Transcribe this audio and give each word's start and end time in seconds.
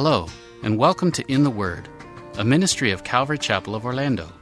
Hello, 0.00 0.28
and 0.62 0.78
welcome 0.78 1.10
to 1.10 1.24
In 1.26 1.42
the 1.42 1.50
Word, 1.50 1.88
a 2.36 2.44
ministry 2.44 2.92
of 2.92 3.02
Calvary 3.02 3.36
Chapel 3.36 3.74
of 3.74 3.84
Orlando. 3.84 4.32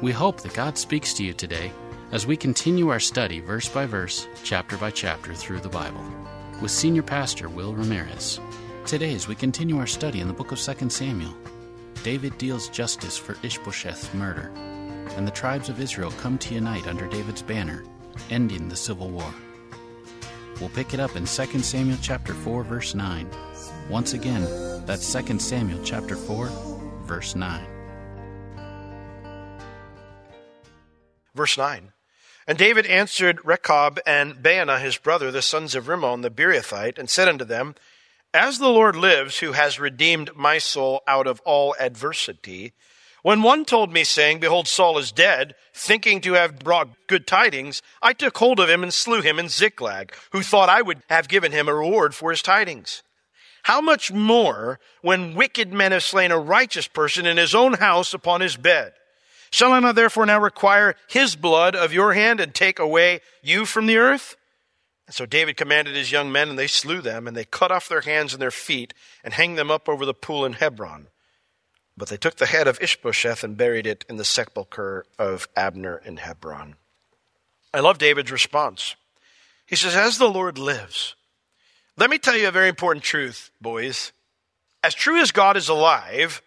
We 0.00 0.10
hope 0.10 0.40
that 0.40 0.54
God 0.54 0.78
speaks 0.78 1.12
to 1.12 1.22
you 1.22 1.34
today 1.34 1.70
as 2.12 2.26
we 2.26 2.34
continue 2.34 2.88
our 2.88 2.98
study 2.98 3.40
verse 3.40 3.68
by 3.68 3.84
verse, 3.84 4.26
chapter 4.42 4.78
by 4.78 4.90
chapter 4.90 5.34
through 5.34 5.60
the 5.60 5.68
Bible 5.68 6.02
with 6.62 6.70
Senior 6.70 7.02
Pastor 7.02 7.50
Will 7.50 7.74
Ramirez. 7.74 8.40
Today, 8.86 9.14
as 9.14 9.28
we 9.28 9.34
continue 9.34 9.76
our 9.76 9.86
study 9.86 10.20
in 10.20 10.28
the 10.28 10.32
book 10.32 10.50
of 10.50 10.58
2 10.58 10.88
Samuel, 10.88 11.36
David 12.02 12.38
deals 12.38 12.70
justice 12.70 13.18
for 13.18 13.34
Ishbosheth's 13.42 14.14
murder, 14.14 14.50
and 15.18 15.28
the 15.28 15.30
tribes 15.30 15.68
of 15.68 15.78
Israel 15.78 16.10
come 16.12 16.38
to 16.38 16.54
unite 16.54 16.86
under 16.86 17.06
David's 17.06 17.42
banner, 17.42 17.84
ending 18.30 18.70
the 18.70 18.76
civil 18.76 19.10
war. 19.10 19.34
We'll 20.58 20.70
pick 20.70 20.94
it 20.94 21.00
up 21.00 21.16
in 21.16 21.26
2 21.26 21.58
Samuel 21.58 21.98
chapter 22.00 22.32
4 22.32 22.64
verse 22.64 22.94
9. 22.94 23.28
Once 23.90 24.14
again, 24.14 24.42
that's 24.86 25.12
2 25.12 25.38
Samuel 25.38 25.80
chapter 25.84 26.16
4 26.16 26.48
verse 27.06 27.34
9. 27.34 27.66
Verse 31.34 31.58
9. 31.58 31.92
And 32.46 32.56
David 32.56 32.86
answered 32.86 33.44
Rechab 33.44 33.98
and 34.06 34.36
Baanah 34.36 34.80
his 34.80 34.96
brother, 34.96 35.30
the 35.30 35.42
sons 35.42 35.74
of 35.74 35.88
Rimmon 35.88 36.20
the 36.20 36.30
Beerothite, 36.30 36.98
and 36.98 37.10
said 37.10 37.28
unto 37.28 37.44
them, 37.44 37.74
As 38.32 38.58
the 38.58 38.68
Lord 38.68 38.94
lives, 38.94 39.38
who 39.38 39.52
has 39.52 39.80
redeemed 39.80 40.30
my 40.36 40.58
soul 40.58 41.02
out 41.08 41.26
of 41.26 41.40
all 41.40 41.74
adversity, 41.80 42.72
when 43.22 43.42
one 43.42 43.64
told 43.64 43.92
me, 43.92 44.04
saying, 44.04 44.38
Behold, 44.38 44.68
Saul 44.68 44.98
is 44.98 45.10
dead, 45.10 45.56
thinking 45.74 46.20
to 46.20 46.34
have 46.34 46.60
brought 46.60 47.08
good 47.08 47.26
tidings, 47.26 47.82
I 48.00 48.12
took 48.12 48.38
hold 48.38 48.60
of 48.60 48.70
him 48.70 48.84
and 48.84 48.94
slew 48.94 49.20
him 49.20 49.40
in 49.40 49.48
Ziklag, 49.48 50.14
who 50.30 50.42
thought 50.42 50.68
I 50.68 50.82
would 50.82 51.02
have 51.10 51.26
given 51.26 51.50
him 51.50 51.68
a 51.68 51.74
reward 51.74 52.14
for 52.14 52.30
his 52.30 52.40
tidings. 52.42 53.02
How 53.66 53.80
much 53.80 54.12
more 54.12 54.78
when 55.02 55.34
wicked 55.34 55.72
men 55.72 55.90
have 55.90 56.04
slain 56.04 56.30
a 56.30 56.38
righteous 56.38 56.86
person 56.86 57.26
in 57.26 57.36
his 57.36 57.52
own 57.52 57.72
house 57.72 58.14
upon 58.14 58.40
his 58.40 58.56
bed? 58.56 58.92
Shall 59.50 59.72
I 59.72 59.80
not 59.80 59.96
therefore 59.96 60.24
now 60.24 60.38
require 60.38 60.94
his 61.08 61.34
blood 61.34 61.74
of 61.74 61.92
your 61.92 62.12
hand 62.12 62.38
and 62.38 62.54
take 62.54 62.78
away 62.78 63.22
you 63.42 63.66
from 63.66 63.86
the 63.86 63.96
earth? 63.96 64.36
And 65.08 65.16
so 65.16 65.26
David 65.26 65.56
commanded 65.56 65.96
his 65.96 66.12
young 66.12 66.30
men, 66.30 66.48
and 66.48 66.56
they 66.56 66.68
slew 66.68 67.00
them, 67.00 67.26
and 67.26 67.36
they 67.36 67.44
cut 67.44 67.72
off 67.72 67.88
their 67.88 68.02
hands 68.02 68.32
and 68.32 68.40
their 68.40 68.52
feet, 68.52 68.94
and 69.24 69.34
hanged 69.34 69.58
them 69.58 69.72
up 69.72 69.88
over 69.88 70.06
the 70.06 70.14
pool 70.14 70.44
in 70.44 70.52
Hebron. 70.52 71.08
But 71.96 72.08
they 72.08 72.16
took 72.16 72.36
the 72.36 72.46
head 72.46 72.68
of 72.68 72.80
Ishbosheth 72.80 73.42
and 73.42 73.56
buried 73.56 73.88
it 73.88 74.04
in 74.08 74.16
the 74.16 74.24
sepulchre 74.24 75.04
of 75.18 75.48
Abner 75.56 76.00
in 76.04 76.18
Hebron. 76.18 76.76
I 77.74 77.80
love 77.80 77.98
David's 77.98 78.30
response. 78.30 78.94
He 79.66 79.74
says, 79.74 79.96
As 79.96 80.18
the 80.18 80.30
Lord 80.30 80.56
lives, 80.56 81.16
let 81.96 82.10
me 82.10 82.18
tell 82.18 82.36
you 82.36 82.48
a 82.48 82.52
very 82.52 82.68
important 82.68 83.04
truth, 83.04 83.50
boys. 83.60 84.12
As 84.82 84.94
true 84.94 85.20
as 85.20 85.32
God 85.32 85.56
is 85.56 85.68
alive, 85.68 86.42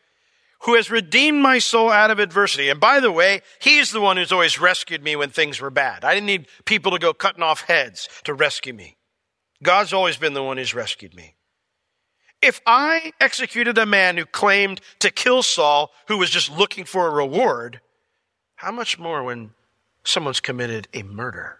who 0.64 0.76
has 0.76 0.92
redeemed 0.92 1.42
my 1.42 1.60
soul 1.60 1.90
out 1.90 2.12
of 2.12 2.20
adversity. 2.20 2.70
And 2.70 2.80
by 2.80 3.00
the 3.00 3.12
way, 3.12 3.42
he's 3.60 3.92
the 3.92 4.02
one 4.02 4.18
who's 4.18 4.32
always 4.32 4.60
rescued 4.60 5.04
me 5.04 5.16
when 5.16 5.30
things 5.30 5.62
were 5.62 5.70
bad. 5.70 6.04
I 6.04 6.14
didn't 6.14 6.28
need 6.28 6.48
people 6.66 6.92
to 6.92 7.00
go 7.00 7.14
cutting 7.14 7.44
off 7.44 7.62
heads 7.62 8.10
to 8.26 8.34
rescue 8.34 8.74
me. 8.74 8.98
God's 9.64 9.94
always 9.94 10.18
been 10.18 10.34
the 10.34 10.44
one 10.44 10.58
who's 10.58 10.74
rescued 10.74 11.16
me. 11.16 11.36
If 12.42 12.62
I 12.66 13.12
executed 13.20 13.78
a 13.78 13.86
man 13.86 14.18
who 14.18 14.26
claimed 14.26 14.80
to 15.00 15.12
kill 15.12 15.44
Saul, 15.44 15.92
who 16.08 16.18
was 16.18 16.30
just 16.30 16.50
looking 16.50 16.86
for 16.86 17.08
a 17.08 17.12
reward, 17.12 17.82
how 18.56 18.72
much 18.72 18.98
more 18.98 19.24
when 19.24 19.52
someone's 20.04 20.40
committed 20.40 20.88
a 20.94 21.04
murder? 21.04 21.60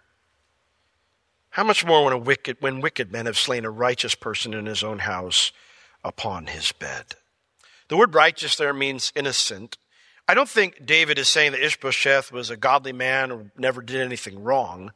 How 1.60 1.66
much 1.66 1.86
more 1.86 2.06
when, 2.06 2.14
a 2.14 2.18
wicked, 2.18 2.56
when 2.62 2.80
wicked 2.80 3.12
men 3.12 3.26
have 3.26 3.38
slain 3.38 3.66
a 3.66 3.70
righteous 3.70 4.16
person 4.16 4.54
in 4.54 4.66
his 4.66 4.82
own 4.82 5.00
house 5.00 5.52
upon 6.06 6.48
his 6.48 6.72
bed? 6.72 7.16
The 7.90 7.98
word 7.98 8.16
righteous 8.16 8.56
there 8.56 8.72
means 8.72 9.12
innocent. 9.14 9.78
I 10.26 10.36
don't 10.36 10.48
think 10.48 10.86
David 10.86 11.20
is 11.20 11.28
saying 11.28 11.52
that 11.52 11.62
Ishbosheth 11.62 12.32
was 12.32 12.50
a 12.50 12.56
godly 12.56 12.94
man 12.94 13.30
or 13.30 13.52
never 13.58 13.82
did 13.82 14.00
anything 14.00 14.42
wrong. 14.42 14.94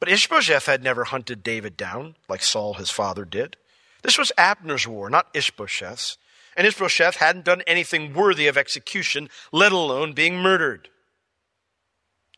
But 0.00 0.08
Ishbosheth 0.08 0.66
had 0.66 0.82
never 0.82 1.04
hunted 1.04 1.44
David 1.44 1.76
down 1.76 2.16
like 2.28 2.42
Saul, 2.42 2.74
his 2.74 2.90
father, 2.90 3.24
did. 3.24 3.56
This 4.02 4.18
was 4.18 4.32
Abner's 4.36 4.88
war, 4.88 5.08
not 5.08 5.28
Ishbosheth's. 5.32 6.18
And 6.56 6.66
Ishbosheth 6.66 7.18
hadn't 7.18 7.44
done 7.44 7.62
anything 7.68 8.14
worthy 8.14 8.48
of 8.48 8.58
execution, 8.58 9.28
let 9.52 9.70
alone 9.70 10.12
being 10.12 10.38
murdered. 10.38 10.88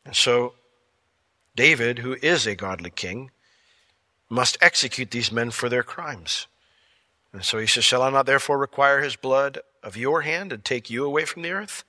And 0.05 0.15
so, 0.15 0.53
David, 1.55 2.00
who 2.00 2.19
is 2.21 2.47
a 2.47 2.55
godly 2.55 2.91
king, 2.91 3.31
must 4.28 4.59
execute 4.60 5.10
these 5.10 5.31
men 5.31 5.50
for 5.50 5.69
their 5.69 5.82
crimes. 5.82 6.47
And 7.32 7.44
so 7.44 7.59
he 7.59 7.66
says, 7.66 7.84
Shall 7.84 8.03
I 8.03 8.10
not 8.10 8.26
therefore 8.26 8.59
require 8.59 9.03
his 9.03 9.16
blood 9.16 9.59
of 9.82 9.97
your 9.97 10.22
hand 10.22 10.53
and 10.53 10.64
take 10.64 10.91
you 10.91 11.04
away 11.04 11.25
from 11.25 11.42
the 11.42 11.50
earth? 11.53 11.84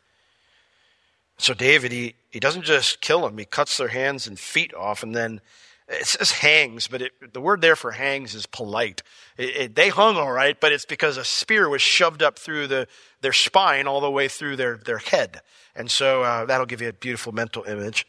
So 1.38 1.54
David, 1.54 1.92
he, 1.92 2.16
he 2.30 2.40
doesn't 2.40 2.64
just 2.64 3.02
kill 3.02 3.22
them, 3.22 3.38
he 3.38 3.46
cuts 3.46 3.78
their 3.78 3.90
hands 3.90 4.28
and 4.28 4.40
feet 4.40 4.74
off 4.74 5.04
and 5.04 5.16
then 5.16 5.42
it 5.88 6.06
says 6.06 6.32
hangs, 6.32 6.88
but 6.88 7.02
it, 7.02 7.34
the 7.34 7.40
word 7.40 7.62
there 7.62 7.78
for 7.78 7.92
hangs 7.92 8.36
is 8.36 8.46
polite. 8.46 9.04
It, 9.38 9.56
it, 9.56 9.76
they 9.76 9.88
hung 9.88 10.18
all 10.18 10.32
right, 10.32 10.60
but 10.60 10.74
it's 10.74 10.86
because 10.86 11.16
a 11.16 11.24
spear 11.24 11.70
was 11.70 11.82
shoved 11.82 12.22
up 12.22 12.38
through 12.38 12.68
the, 12.68 12.88
their 13.22 13.32
spine 13.32 13.88
all 13.88 14.02
the 14.02 14.12
way 14.12 14.28
through 14.28 14.58
their, 14.58 14.76
their 14.76 14.98
head. 14.98 15.42
And 15.76 15.90
so 15.90 16.24
uh, 16.24 16.46
that'll 16.46 16.66
give 16.66 16.82
you 16.82 16.90
a 16.90 16.94
beautiful 16.94 17.32
mental 17.32 17.64
image. 17.64 18.06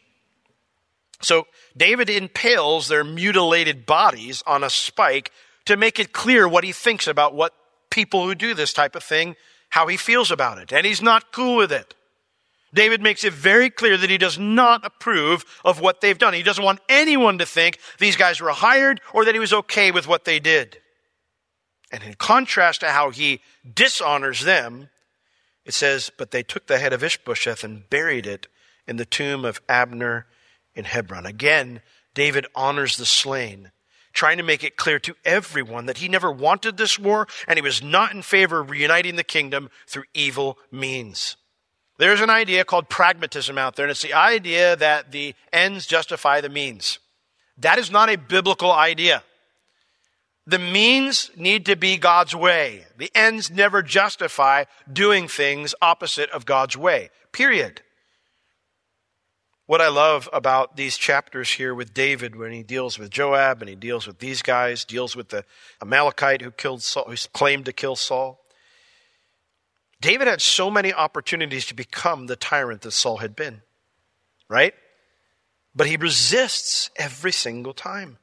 So 1.21 1.47
David 1.75 2.09
impales 2.09 2.87
their 2.87 3.03
mutilated 3.03 3.85
bodies 3.85 4.43
on 4.47 4.63
a 4.63 4.69
spike 4.69 5.31
to 5.65 5.77
make 5.77 5.99
it 5.99 6.13
clear 6.13 6.47
what 6.47 6.63
he 6.63 6.71
thinks 6.71 7.07
about 7.07 7.35
what 7.35 7.53
people 7.89 8.25
who 8.25 8.35
do 8.35 8.53
this 8.53 8.73
type 8.73 8.95
of 8.95 9.03
thing, 9.03 9.35
how 9.69 9.87
he 9.87 9.97
feels 9.97 10.31
about 10.31 10.57
it. 10.57 10.71
And 10.71 10.85
he's 10.85 11.01
not 11.01 11.31
cool 11.31 11.57
with 11.57 11.71
it. 11.71 11.93
David 12.73 13.01
makes 13.01 13.23
it 13.23 13.33
very 13.33 13.69
clear 13.69 13.97
that 13.97 14.09
he 14.09 14.17
does 14.17 14.37
not 14.37 14.85
approve 14.85 15.43
of 15.65 15.81
what 15.81 16.01
they've 16.01 16.17
done. 16.17 16.33
He 16.33 16.43
doesn't 16.43 16.63
want 16.63 16.81
anyone 16.87 17.39
to 17.39 17.45
think 17.45 17.79
these 17.97 18.15
guys 18.15 18.39
were 18.39 18.51
hired 18.51 19.01
or 19.13 19.25
that 19.25 19.33
he 19.33 19.39
was 19.39 19.53
okay 19.53 19.91
with 19.91 20.07
what 20.07 20.25
they 20.25 20.39
did. 20.39 20.77
And 21.91 22.03
in 22.03 22.13
contrast 22.13 22.81
to 22.81 22.89
how 22.89 23.09
he 23.09 23.41
dishonors 23.73 24.41
them, 24.41 24.89
it 25.65 25.73
says, 25.73 26.11
But 26.15 26.31
they 26.31 26.43
took 26.43 26.67
the 26.67 26.77
head 26.77 26.93
of 26.93 27.03
Ishbosheth 27.03 27.63
and 27.63 27.89
buried 27.89 28.27
it 28.27 28.47
in 28.87 28.97
the 28.97 29.05
tomb 29.05 29.45
of 29.45 29.61
Abner 29.67 30.27
in 30.79 30.85
Hebron. 30.85 31.27
Again, 31.27 31.81
David 32.15 32.47
honors 32.55 32.97
the 32.97 33.05
slain, 33.05 33.71
trying 34.13 34.37
to 34.37 34.43
make 34.43 34.63
it 34.63 34.77
clear 34.77 34.97
to 34.99 35.15
everyone 35.23 35.85
that 35.85 35.99
he 35.99 36.07
never 36.07 36.31
wanted 36.31 36.77
this 36.77 36.97
war 36.97 37.27
and 37.47 37.57
he 37.57 37.61
was 37.61 37.83
not 37.83 38.13
in 38.13 38.23
favor 38.23 38.61
of 38.61 38.71
reuniting 38.71 39.15
the 39.15 39.23
kingdom 39.23 39.69
through 39.85 40.05
evil 40.15 40.57
means. 40.71 41.35
There's 41.99 42.21
an 42.21 42.29
idea 42.29 42.63
called 42.63 42.87
pragmatism 42.87 43.57
out 43.57 43.75
there, 43.75 43.85
and 43.85 43.91
it's 43.91 44.01
the 44.01 44.13
idea 44.13 44.77
that 44.77 45.11
the 45.11 45.35
ends 45.51 45.85
justify 45.85 46.39
the 46.39 46.49
means. 46.49 46.97
That 47.57 47.77
is 47.77 47.91
not 47.91 48.09
a 48.09 48.17
biblical 48.17 48.71
idea. 48.71 49.21
The 50.47 50.59
means 50.59 51.29
need 51.35 51.65
to 51.65 51.75
be 51.75 51.97
God's 51.97 52.33
way. 52.33 52.85
The 52.97 53.11
ends 53.13 53.51
never 53.51 53.83
justify 53.83 54.63
doing 54.91 55.27
things 55.27 55.75
opposite 55.81 56.29
of 56.31 56.45
God's 56.45 56.77
way. 56.77 57.09
Period. 57.33 57.81
What 59.69 59.81
I 59.81 59.89
love 59.89 60.27
about 60.33 60.77
these 60.77 60.97
chapters 60.97 61.51
here 61.51 61.75
with 61.75 61.93
David 61.93 62.35
when 62.35 62.51
he 62.51 62.63
deals 62.63 62.97
with 62.97 63.11
Joab 63.11 63.61
and 63.61 63.69
he 63.69 63.75
deals 63.75 64.07
with 64.07 64.17
these 64.17 64.41
guys, 64.41 64.83
deals 64.83 65.15
with 65.15 65.29
the 65.29 65.45
Amalekite 65.79 66.41
who 66.41 66.49
killed 66.49 66.81
Saul, 66.81 67.03
who 67.07 67.15
claimed 67.33 67.65
to 67.65 67.71
kill 67.71 67.95
Saul. 67.95 68.43
David 70.01 70.25
had 70.25 70.41
so 70.41 70.71
many 70.71 70.91
opportunities 70.91 71.67
to 71.67 71.75
become 71.75 72.25
the 72.25 72.35
tyrant 72.35 72.81
that 72.81 72.93
Saul 72.93 73.17
had 73.17 73.35
been. 73.35 73.61
Right? 74.49 74.73
But 75.75 75.85
he 75.85 75.97
resists 75.97 76.89
every 76.95 77.31
single 77.31 77.75
time. 77.75 78.17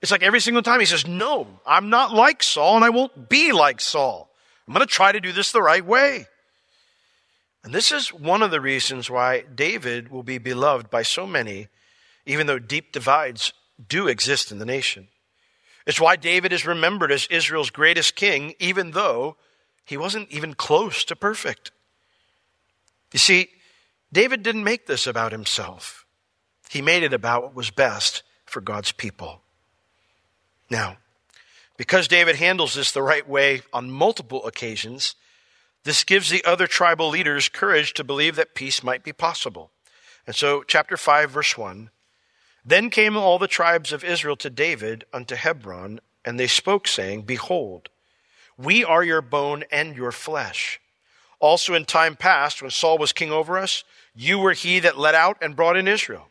It's 0.00 0.10
like 0.10 0.22
every 0.22 0.40
single 0.40 0.62
time 0.62 0.80
he 0.80 0.86
says, 0.86 1.06
No, 1.06 1.46
I'm 1.66 1.90
not 1.90 2.14
like 2.14 2.42
Saul 2.42 2.76
and 2.76 2.84
I 2.86 2.88
won't 2.88 3.28
be 3.28 3.52
like 3.52 3.82
Saul. 3.82 4.30
I'm 4.66 4.72
going 4.72 4.86
to 4.86 4.90
try 4.90 5.12
to 5.12 5.20
do 5.20 5.30
this 5.30 5.52
the 5.52 5.60
right 5.60 5.84
way. 5.84 6.26
And 7.64 7.74
this 7.74 7.90
is 7.90 8.12
one 8.12 8.42
of 8.42 8.50
the 8.50 8.60
reasons 8.60 9.08
why 9.08 9.40
David 9.40 10.10
will 10.10 10.22
be 10.22 10.36
beloved 10.36 10.90
by 10.90 11.02
so 11.02 11.26
many, 11.26 11.68
even 12.26 12.46
though 12.46 12.58
deep 12.58 12.92
divides 12.92 13.54
do 13.88 14.06
exist 14.06 14.52
in 14.52 14.58
the 14.58 14.66
nation. 14.66 15.08
It's 15.86 16.00
why 16.00 16.16
David 16.16 16.52
is 16.52 16.66
remembered 16.66 17.10
as 17.10 17.26
Israel's 17.26 17.70
greatest 17.70 18.16
king, 18.16 18.54
even 18.58 18.90
though 18.90 19.36
he 19.84 19.96
wasn't 19.96 20.30
even 20.30 20.54
close 20.54 21.04
to 21.04 21.16
perfect. 21.16 21.72
You 23.12 23.18
see, 23.18 23.48
David 24.12 24.42
didn't 24.42 24.64
make 24.64 24.86
this 24.86 25.06
about 25.06 25.32
himself. 25.32 26.06
He 26.68 26.82
made 26.82 27.02
it 27.02 27.12
about 27.12 27.42
what 27.42 27.54
was 27.54 27.70
best 27.70 28.22
for 28.44 28.60
God's 28.60 28.92
people. 28.92 29.40
Now, 30.70 30.98
because 31.76 32.08
David 32.08 32.36
handles 32.36 32.74
this 32.74 32.92
the 32.92 33.02
right 33.02 33.28
way 33.28 33.62
on 33.72 33.90
multiple 33.90 34.46
occasions, 34.46 35.14
this 35.84 36.02
gives 36.02 36.30
the 36.30 36.44
other 36.44 36.66
tribal 36.66 37.10
leaders 37.10 37.48
courage 37.48 37.92
to 37.94 38.04
believe 38.04 38.36
that 38.36 38.54
peace 38.54 38.82
might 38.82 39.04
be 39.04 39.12
possible. 39.12 39.70
And 40.26 40.34
so, 40.34 40.62
chapter 40.62 40.96
5, 40.96 41.30
verse 41.30 41.56
1 41.56 41.90
Then 42.64 42.90
came 42.90 43.16
all 43.16 43.38
the 43.38 43.46
tribes 43.46 43.92
of 43.92 44.02
Israel 44.02 44.36
to 44.36 44.50
David 44.50 45.04
unto 45.12 45.34
Hebron, 45.34 46.00
and 46.24 46.40
they 46.40 46.46
spoke, 46.46 46.88
saying, 46.88 47.22
Behold, 47.22 47.90
we 48.56 48.84
are 48.84 49.04
your 49.04 49.20
bone 49.20 49.64
and 49.70 49.94
your 49.94 50.12
flesh. 50.12 50.80
Also, 51.38 51.74
in 51.74 51.84
time 51.84 52.16
past, 52.16 52.62
when 52.62 52.70
Saul 52.70 52.96
was 52.96 53.12
king 53.12 53.30
over 53.30 53.58
us, 53.58 53.84
you 54.14 54.38
were 54.38 54.52
he 54.52 54.78
that 54.80 54.98
led 54.98 55.14
out 55.14 55.36
and 55.42 55.56
brought 55.56 55.76
in 55.76 55.86
Israel. 55.86 56.28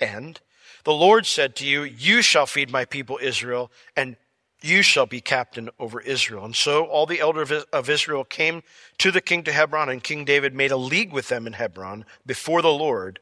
And 0.00 0.40
the 0.84 0.92
Lord 0.94 1.26
said 1.26 1.54
to 1.56 1.66
you, 1.66 1.82
You 1.82 2.22
shall 2.22 2.46
feed 2.46 2.70
my 2.70 2.86
people 2.86 3.18
Israel, 3.20 3.70
and 3.94 4.16
you 4.60 4.82
shall 4.82 5.06
be 5.06 5.20
captain 5.20 5.70
over 5.78 6.00
Israel. 6.00 6.44
And 6.44 6.56
so 6.56 6.84
all 6.84 7.06
the 7.06 7.20
elders 7.20 7.50
of 7.72 7.88
Israel 7.88 8.24
came 8.24 8.62
to 8.98 9.10
the 9.10 9.20
king 9.20 9.44
to 9.44 9.52
Hebron, 9.52 9.88
and 9.88 10.02
King 10.02 10.24
David 10.24 10.54
made 10.54 10.72
a 10.72 10.76
league 10.76 11.12
with 11.12 11.28
them 11.28 11.46
in 11.46 11.54
Hebron 11.54 12.04
before 12.26 12.62
the 12.62 12.72
Lord, 12.72 13.20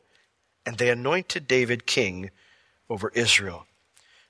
and 0.65 0.79
they 0.79 0.91
anointed 0.91 1.47
David 1.47 1.87
king 1.87 2.31
over 2.89 3.11
Israel. 3.15 3.67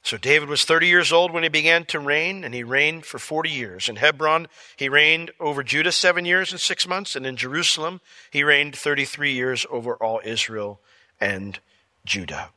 So 0.03 0.17
David 0.17 0.49
was 0.49 0.65
30 0.65 0.87
years 0.87 1.13
old 1.13 1.33
when 1.33 1.43
he 1.43 1.49
began 1.49 1.85
to 1.87 1.99
reign, 1.99 2.45
and 2.45 2.55
he 2.55 2.63
reigned 2.63 3.05
for 3.05 3.19
40 3.19 3.51
years. 3.51 3.89
In 3.89 3.97
Hebron, 3.97 4.47
he 4.77 4.89
reigned 4.89 5.33
over 5.41 5.65
Judah 5.65 5.91
seven 5.91 6.25
years 6.25 6.53
and 6.53 6.61
six 6.61 6.87
months, 6.87 7.17
and 7.17 7.27
in 7.27 7.37
Jerusalem, 7.37 8.01
he 8.31 8.45
reigned 8.45 8.77
33 8.77 9.33
years 9.33 9.67
over 9.69 9.97
all 9.97 10.21
Israel 10.25 10.81
and 11.21 11.59
Judah. 12.05 12.51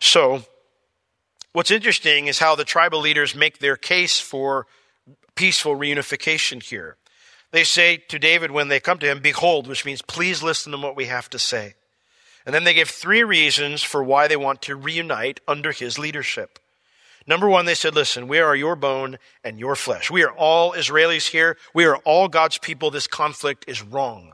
So, 0.00 0.44
what's 1.52 1.70
interesting 1.70 2.26
is 2.26 2.38
how 2.38 2.54
the 2.54 2.64
tribal 2.64 3.00
leaders 3.00 3.34
make 3.34 3.58
their 3.58 3.76
case 3.76 4.20
for 4.20 4.66
peaceful 5.34 5.76
reunification 5.76 6.62
here. 6.62 6.96
They 7.50 7.64
say 7.64 7.98
to 8.08 8.18
David 8.18 8.50
when 8.50 8.68
they 8.68 8.80
come 8.80 8.98
to 8.98 9.06
him, 9.06 9.20
Behold, 9.20 9.66
which 9.66 9.84
means 9.84 10.02
please 10.02 10.42
listen 10.42 10.72
to 10.72 10.78
what 10.78 10.96
we 10.96 11.06
have 11.06 11.28
to 11.30 11.38
say. 11.38 11.74
And 12.44 12.54
then 12.54 12.64
they 12.64 12.74
give 12.74 12.88
three 12.88 13.22
reasons 13.22 13.82
for 13.82 14.02
why 14.02 14.26
they 14.26 14.36
want 14.36 14.62
to 14.62 14.76
reunite 14.76 15.40
under 15.46 15.70
his 15.70 15.98
leadership. 15.98 16.58
Number 17.26 17.48
one, 17.48 17.66
they 17.66 17.74
said, 17.74 17.94
Listen, 17.94 18.26
we 18.26 18.38
are 18.38 18.56
your 18.56 18.74
bone 18.74 19.18
and 19.44 19.60
your 19.60 19.76
flesh. 19.76 20.10
We 20.10 20.24
are 20.24 20.32
all 20.32 20.72
Israelis 20.72 21.28
here. 21.28 21.56
We 21.74 21.84
are 21.84 21.96
all 21.98 22.28
God's 22.28 22.58
people. 22.58 22.90
This 22.90 23.06
conflict 23.06 23.64
is 23.68 23.82
wrong. 23.82 24.32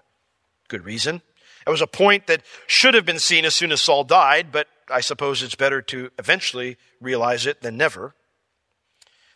Good 0.68 0.84
reason. 0.84 1.22
It 1.68 1.70
was 1.70 1.82
a 1.82 1.86
point 1.86 2.28
that 2.28 2.40
should 2.66 2.94
have 2.94 3.04
been 3.04 3.18
seen 3.18 3.44
as 3.44 3.54
soon 3.54 3.72
as 3.72 3.82
Saul 3.82 4.02
died, 4.02 4.50
but 4.50 4.68
I 4.90 5.02
suppose 5.02 5.42
it's 5.42 5.54
better 5.54 5.82
to 5.82 6.10
eventually 6.18 6.78
realize 6.98 7.44
it 7.44 7.60
than 7.60 7.76
never. 7.76 8.14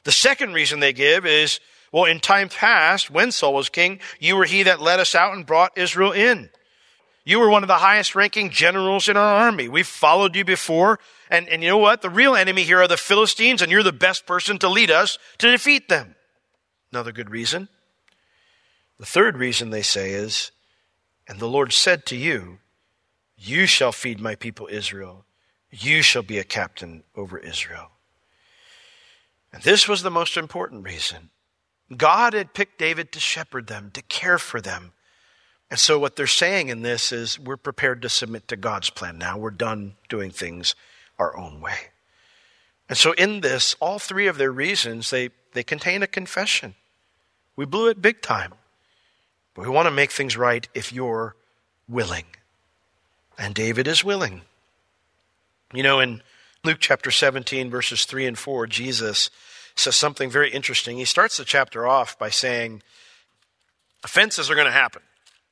The 0.05 0.13
second 0.13 0.55
reason 0.55 0.81
they 0.81 0.95
give 0.95 1.27
is, 1.27 1.61
well, 1.93 2.07
in 2.07 2.21
time 2.21 2.49
past, 2.49 3.11
when 3.11 3.33
Saul 3.33 3.53
was 3.53 3.69
king, 3.69 4.01
you 4.19 4.35
were 4.35 4.47
he 4.47 4.63
that 4.63 4.81
led 4.81 4.99
us 4.99 5.15
out 5.15 5.35
and 5.35 5.45
brought 5.45 5.77
Israel 5.77 6.13
in. 6.13 6.49
You 7.23 7.39
were 7.39 7.51
one 7.51 7.63
of 7.63 7.69
the 7.69 7.75
highest 7.75 8.15
ranking 8.15 8.49
generals 8.49 9.11
in 9.11 9.19
our 9.19 9.35
army. 9.45 9.69
We've 9.69 9.87
followed 9.87 10.35
you 10.35 10.47
before. 10.47 11.01
And, 11.29 11.47
and 11.51 11.63
you 11.63 11.69
know 11.69 11.77
what? 11.77 12.01
The 12.01 12.09
real 12.09 12.35
enemy 12.35 12.63
here 12.63 12.81
are 12.81 12.89
the 12.89 12.97
Philistines, 12.97 13.61
and 13.61 13.71
you're 13.71 13.83
the 13.83 13.93
best 13.93 14.25
person 14.25 14.59
to 14.61 14.71
lead 14.71 14.91
us 14.91 15.19
to 15.37 15.51
defeat 15.51 15.91
them. 15.91 16.17
Another 16.91 17.13
good 17.13 17.29
reason. 17.29 17.69
The 18.99 19.05
third 19.05 19.37
reason 19.37 19.69
they 19.69 19.83
say 19.83 20.13
is, 20.13 20.51
and 21.33 21.41
the 21.41 21.49
Lord 21.49 21.73
said 21.73 22.05
to 22.07 22.17
you, 22.17 22.59
You 23.39 23.65
shall 23.65 23.91
feed 23.91 24.21
my 24.21 24.35
people 24.35 24.69
Israel 24.71 25.25
you 25.73 26.03
shall 26.03 26.23
be 26.23 26.39
a 26.39 26.45
captain 26.45 27.03
over 27.17 27.39
Israel. 27.39 27.91
And 29.53 29.63
this 29.63 29.89
was 29.89 30.03
the 30.03 30.11
most 30.11 30.37
important 30.37 30.85
reason. 30.85 31.31
God 31.97 32.35
had 32.35 32.55
picked 32.55 32.79
David 32.79 33.11
to 33.13 33.21
shepherd 33.21 33.67
them, 33.67 33.91
to 33.95 34.03
care 34.03 34.39
for 34.39 34.61
them. 34.61 34.93
And 35.71 35.81
so, 35.81 35.99
what 35.99 36.17
they're 36.17 36.27
saying 36.27 36.69
in 36.69 36.83
this 36.83 37.13
is 37.13 37.39
we're 37.39 37.57
prepared 37.57 38.03
to 38.03 38.11
submit 38.11 38.47
to 38.49 38.57
God's 38.57 38.91
plan 38.91 39.17
now. 39.17 39.39
We're 39.39 39.51
done 39.51 39.95
doing 40.11 40.31
things 40.31 40.75
our 41.19 41.35
own 41.37 41.61
way. 41.63 41.77
And 42.91 42.99
so, 42.99 43.13
in 43.13 43.41
this, 43.41 43.75
all 43.81 43.99
three 43.99 44.27
of 44.27 44.37
their 44.37 44.53
reasons, 44.53 45.09
they, 45.09 45.31
they 45.55 45.63
contain 45.63 46.03
a 46.03 46.07
confession. 46.07 46.75
We 47.57 47.65
blew 47.65 47.89
it 47.89 48.03
big 48.03 48.21
time. 48.21 48.53
But 49.55 49.65
we 49.65 49.71
want 49.71 49.87
to 49.87 49.91
make 49.91 50.11
things 50.11 50.37
right 50.37 50.67
if 50.75 50.93
you're 50.93 51.37
willing. 51.89 52.25
And 53.39 53.55
David 53.55 53.87
is 53.87 54.05
willing. 54.05 54.43
You 55.73 55.83
know, 55.83 56.01
in 56.01 56.23
Luke 56.65 56.79
chapter 56.81 57.11
17, 57.11 57.71
verses 57.71 58.05
3 58.05 58.27
and 58.27 58.39
4, 58.39 58.67
Jesus 58.67 59.31
says 59.75 59.97
something 59.97 60.31
very 60.31 60.51
interesting. 60.51 60.99
He 60.99 61.05
starts 61.05 61.37
the 61.37 61.45
chapter 61.45 61.87
off 61.87 62.19
by 62.19 62.31
saying, 62.31 62.83
Offenses 64.05 64.51
are 64.51 64.55
going 64.55 64.67
to 64.67 64.73
happen. 64.73 65.03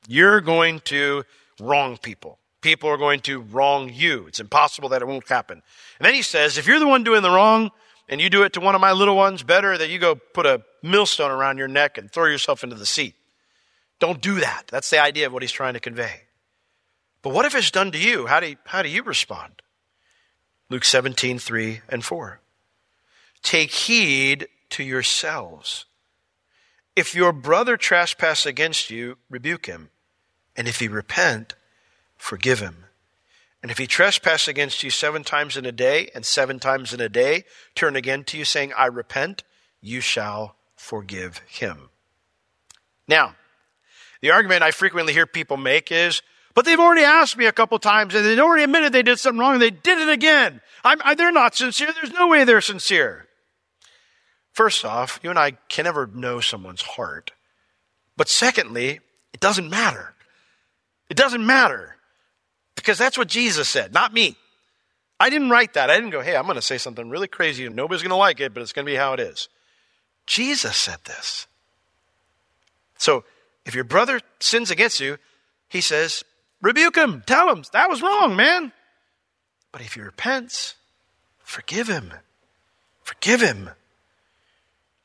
You're 0.07 0.41
going 0.41 0.81
to 0.81 1.23
wrong 1.59 1.97
people. 1.97 2.37
People 2.61 2.89
are 2.89 2.97
going 2.97 3.21
to 3.21 3.41
wrong 3.41 3.89
you. 3.91 4.25
It's 4.27 4.39
impossible 4.39 4.89
that 4.89 5.01
it 5.01 5.07
won't 5.07 5.27
happen. 5.27 5.61
And 5.99 6.05
then 6.05 6.13
he 6.13 6.21
says, 6.21 6.57
If 6.57 6.67
you're 6.67 6.79
the 6.79 6.87
one 6.87 7.03
doing 7.03 7.21
the 7.21 7.31
wrong, 7.31 7.71
and 8.09 8.19
you 8.19 8.29
do 8.29 8.43
it 8.43 8.53
to 8.53 8.59
one 8.59 8.75
of 8.75 8.81
my 8.81 8.91
little 8.91 9.15
ones, 9.15 9.41
better 9.41 9.77
that 9.77 9.89
you 9.89 9.97
go 9.97 10.15
put 10.15 10.45
a 10.45 10.61
millstone 10.83 11.31
around 11.31 11.57
your 11.57 11.69
neck 11.69 11.97
and 11.97 12.11
throw 12.11 12.25
yourself 12.25 12.63
into 12.63 12.75
the 12.75 12.85
sea. 12.85 13.13
Don't 14.01 14.19
do 14.19 14.39
that. 14.39 14.63
That's 14.67 14.89
the 14.89 14.99
idea 14.99 15.27
of 15.27 15.33
what 15.33 15.43
he's 15.43 15.51
trying 15.51 15.75
to 15.75 15.79
convey. 15.79 16.23
But 17.21 17.33
what 17.33 17.45
if 17.45 17.53
it's 17.53 17.69
done 17.69 17.91
to 17.91 17.99
you? 17.99 18.25
How 18.25 18.39
do 18.39 18.49
you, 18.49 18.55
how 18.65 18.81
do 18.81 18.89
you 18.89 19.03
respond? 19.03 19.61
Luke 20.69 20.83
17, 20.83 21.37
3 21.37 21.81
and 21.87 22.03
4. 22.03 22.41
Take 23.43 23.69
heed 23.69 24.47
to 24.71 24.83
yourselves. 24.83 25.85
If 26.95 27.13
your 27.13 27.31
brother 27.31 27.77
trespass 27.77 28.47
against 28.47 28.89
you, 28.89 29.19
rebuke 29.29 29.67
him. 29.67 29.91
And 30.57 30.67
if 30.67 30.79
he 30.79 30.87
repent, 30.87 31.53
forgive 32.17 32.59
him. 32.59 32.85
And 33.61 33.69
if 33.69 33.77
he 33.77 33.85
trespass 33.85 34.47
against 34.47 34.81
you 34.81 34.89
seven 34.89 35.23
times 35.23 35.55
in 35.55 35.67
a 35.67 35.71
day, 35.71 36.09
and 36.15 36.25
seven 36.25 36.57
times 36.57 36.91
in 36.91 36.99
a 36.99 37.07
day 37.07 37.43
turn 37.75 37.95
again 37.95 38.23
to 38.23 38.37
you, 38.37 38.45
saying, 38.45 38.73
I 38.75 38.87
repent, 38.87 39.43
you 39.79 40.01
shall 40.01 40.55
forgive 40.75 41.37
him. 41.47 41.89
Now, 43.07 43.35
the 44.21 44.31
argument 44.31 44.63
I 44.63 44.71
frequently 44.71 45.13
hear 45.13 45.25
people 45.25 45.57
make 45.57 45.91
is, 45.91 46.21
but 46.53 46.65
they've 46.65 46.79
already 46.79 47.03
asked 47.03 47.37
me 47.37 47.45
a 47.45 47.51
couple 47.51 47.77
times 47.79 48.13
and 48.13 48.25
they've 48.25 48.39
already 48.39 48.63
admitted 48.63 48.93
they 48.93 49.03
did 49.03 49.19
something 49.19 49.39
wrong 49.39 49.53
and 49.53 49.61
they 49.61 49.71
did 49.71 49.99
it 49.99 50.09
again. 50.09 50.61
I, 50.83 51.15
they're 51.15 51.31
not 51.31 51.55
sincere. 51.55 51.93
There's 51.93 52.13
no 52.13 52.27
way 52.27 52.43
they're 52.43 52.61
sincere. 52.61 53.27
First 54.51 54.83
off, 54.83 55.19
you 55.23 55.29
and 55.29 55.39
I 55.39 55.51
can 55.69 55.85
never 55.85 56.07
know 56.07 56.39
someone's 56.39 56.81
heart. 56.81 57.31
But 58.17 58.27
secondly, 58.27 58.99
it 59.33 59.39
doesn't 59.39 59.69
matter. 59.69 60.13
It 61.09 61.15
doesn't 61.17 61.45
matter. 61.45 61.95
Because 62.75 62.97
that's 62.97 63.17
what 63.17 63.27
Jesus 63.27 63.69
said, 63.69 63.93
not 63.93 64.13
me. 64.13 64.35
I 65.19 65.29
didn't 65.29 65.51
write 65.51 65.73
that. 65.73 65.89
I 65.89 65.95
didn't 65.95 66.09
go, 66.09 66.21
hey, 66.21 66.35
I'm 66.35 66.45
going 66.45 66.55
to 66.55 66.61
say 66.61 66.79
something 66.79 67.09
really 67.09 67.27
crazy 67.27 67.65
and 67.65 67.75
nobody's 67.75 68.01
going 68.01 68.09
to 68.09 68.15
like 68.15 68.39
it, 68.39 68.53
but 68.53 68.61
it's 68.61 68.73
going 68.73 68.85
to 68.85 68.91
be 68.91 68.95
how 68.95 69.13
it 69.13 69.19
is. 69.19 69.49
Jesus 70.25 70.75
said 70.75 70.97
this. 71.05 71.47
So 72.97 73.23
if 73.71 73.75
your 73.75 73.85
brother 73.85 74.19
sins 74.41 74.69
against 74.69 74.99
you, 74.99 75.17
he 75.69 75.79
says, 75.79 76.25
Rebuke 76.61 76.97
him. 76.97 77.23
Tell 77.25 77.49
him 77.49 77.63
that 77.71 77.89
was 77.89 78.01
wrong, 78.01 78.35
man. 78.35 78.73
But 79.71 79.79
if 79.79 79.93
he 79.93 80.01
repents, 80.01 80.75
forgive 81.39 81.87
him. 81.87 82.13
Forgive 83.01 83.39
him. 83.39 83.69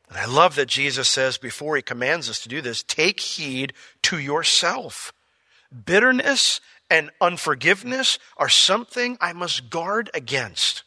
And 0.09 0.19
I 0.19 0.25
love 0.25 0.57
that 0.57 0.67
Jesus 0.67 1.07
says 1.07 1.39
before 1.39 1.77
he 1.77 1.83
commands 1.83 2.29
us 2.29 2.41
to 2.41 2.49
do 2.49 2.61
this 2.61 2.83
take 2.83 3.21
heed 3.21 3.73
to 4.03 4.19
yourself. 4.19 5.13
Bitterness 5.85 6.61
and 6.91 7.13
unforgiveness 7.21 8.19
are 8.37 8.49
something 8.49 9.17
I 9.21 9.33
must 9.33 9.71
guard 9.71 10.11
against. 10.13 10.83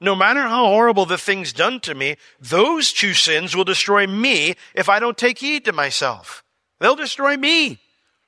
No 0.00 0.14
matter 0.14 0.40
how 0.40 0.68
horrible 0.68 1.04
the 1.04 1.18
things 1.18 1.52
done 1.52 1.80
to 1.80 1.94
me, 1.94 2.16
those 2.40 2.94
two 2.94 3.12
sins 3.12 3.54
will 3.54 3.64
destroy 3.64 4.06
me 4.06 4.54
if 4.74 4.88
I 4.88 5.00
don't 5.00 5.18
take 5.18 5.40
heed 5.40 5.66
to 5.66 5.72
myself. 5.74 6.43
They'll 6.80 6.96
destroy 6.96 7.36
me. 7.36 7.78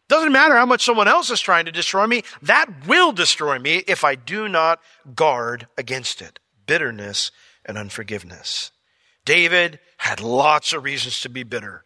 Doesn't 0.09 0.33
matter 0.33 0.55
how 0.55 0.67
much 0.67 0.85
someone 0.85 1.09
else 1.09 1.31
is 1.31 1.41
trying 1.41 1.65
to 1.65 1.73
destroy 1.73 2.07
me, 2.07 2.23
that 2.43 2.87
will 2.87 3.13
destroy 3.13 3.59
me 3.59 3.83
if 3.89 4.05
I 4.05 4.15
do 4.15 4.49
not 4.49 4.81
guard 5.15 5.67
against 5.77 6.23
it. 6.23 6.39
Bitterness 6.67 7.33
and 7.65 7.77
unforgiveness. 7.77 8.71
David 9.25 9.81
had 9.99 10.21
lots 10.21 10.73
of 10.73 10.85
reasons 10.85 11.21
to 11.23 11.29
be 11.29 11.43
bitter. 11.43 11.85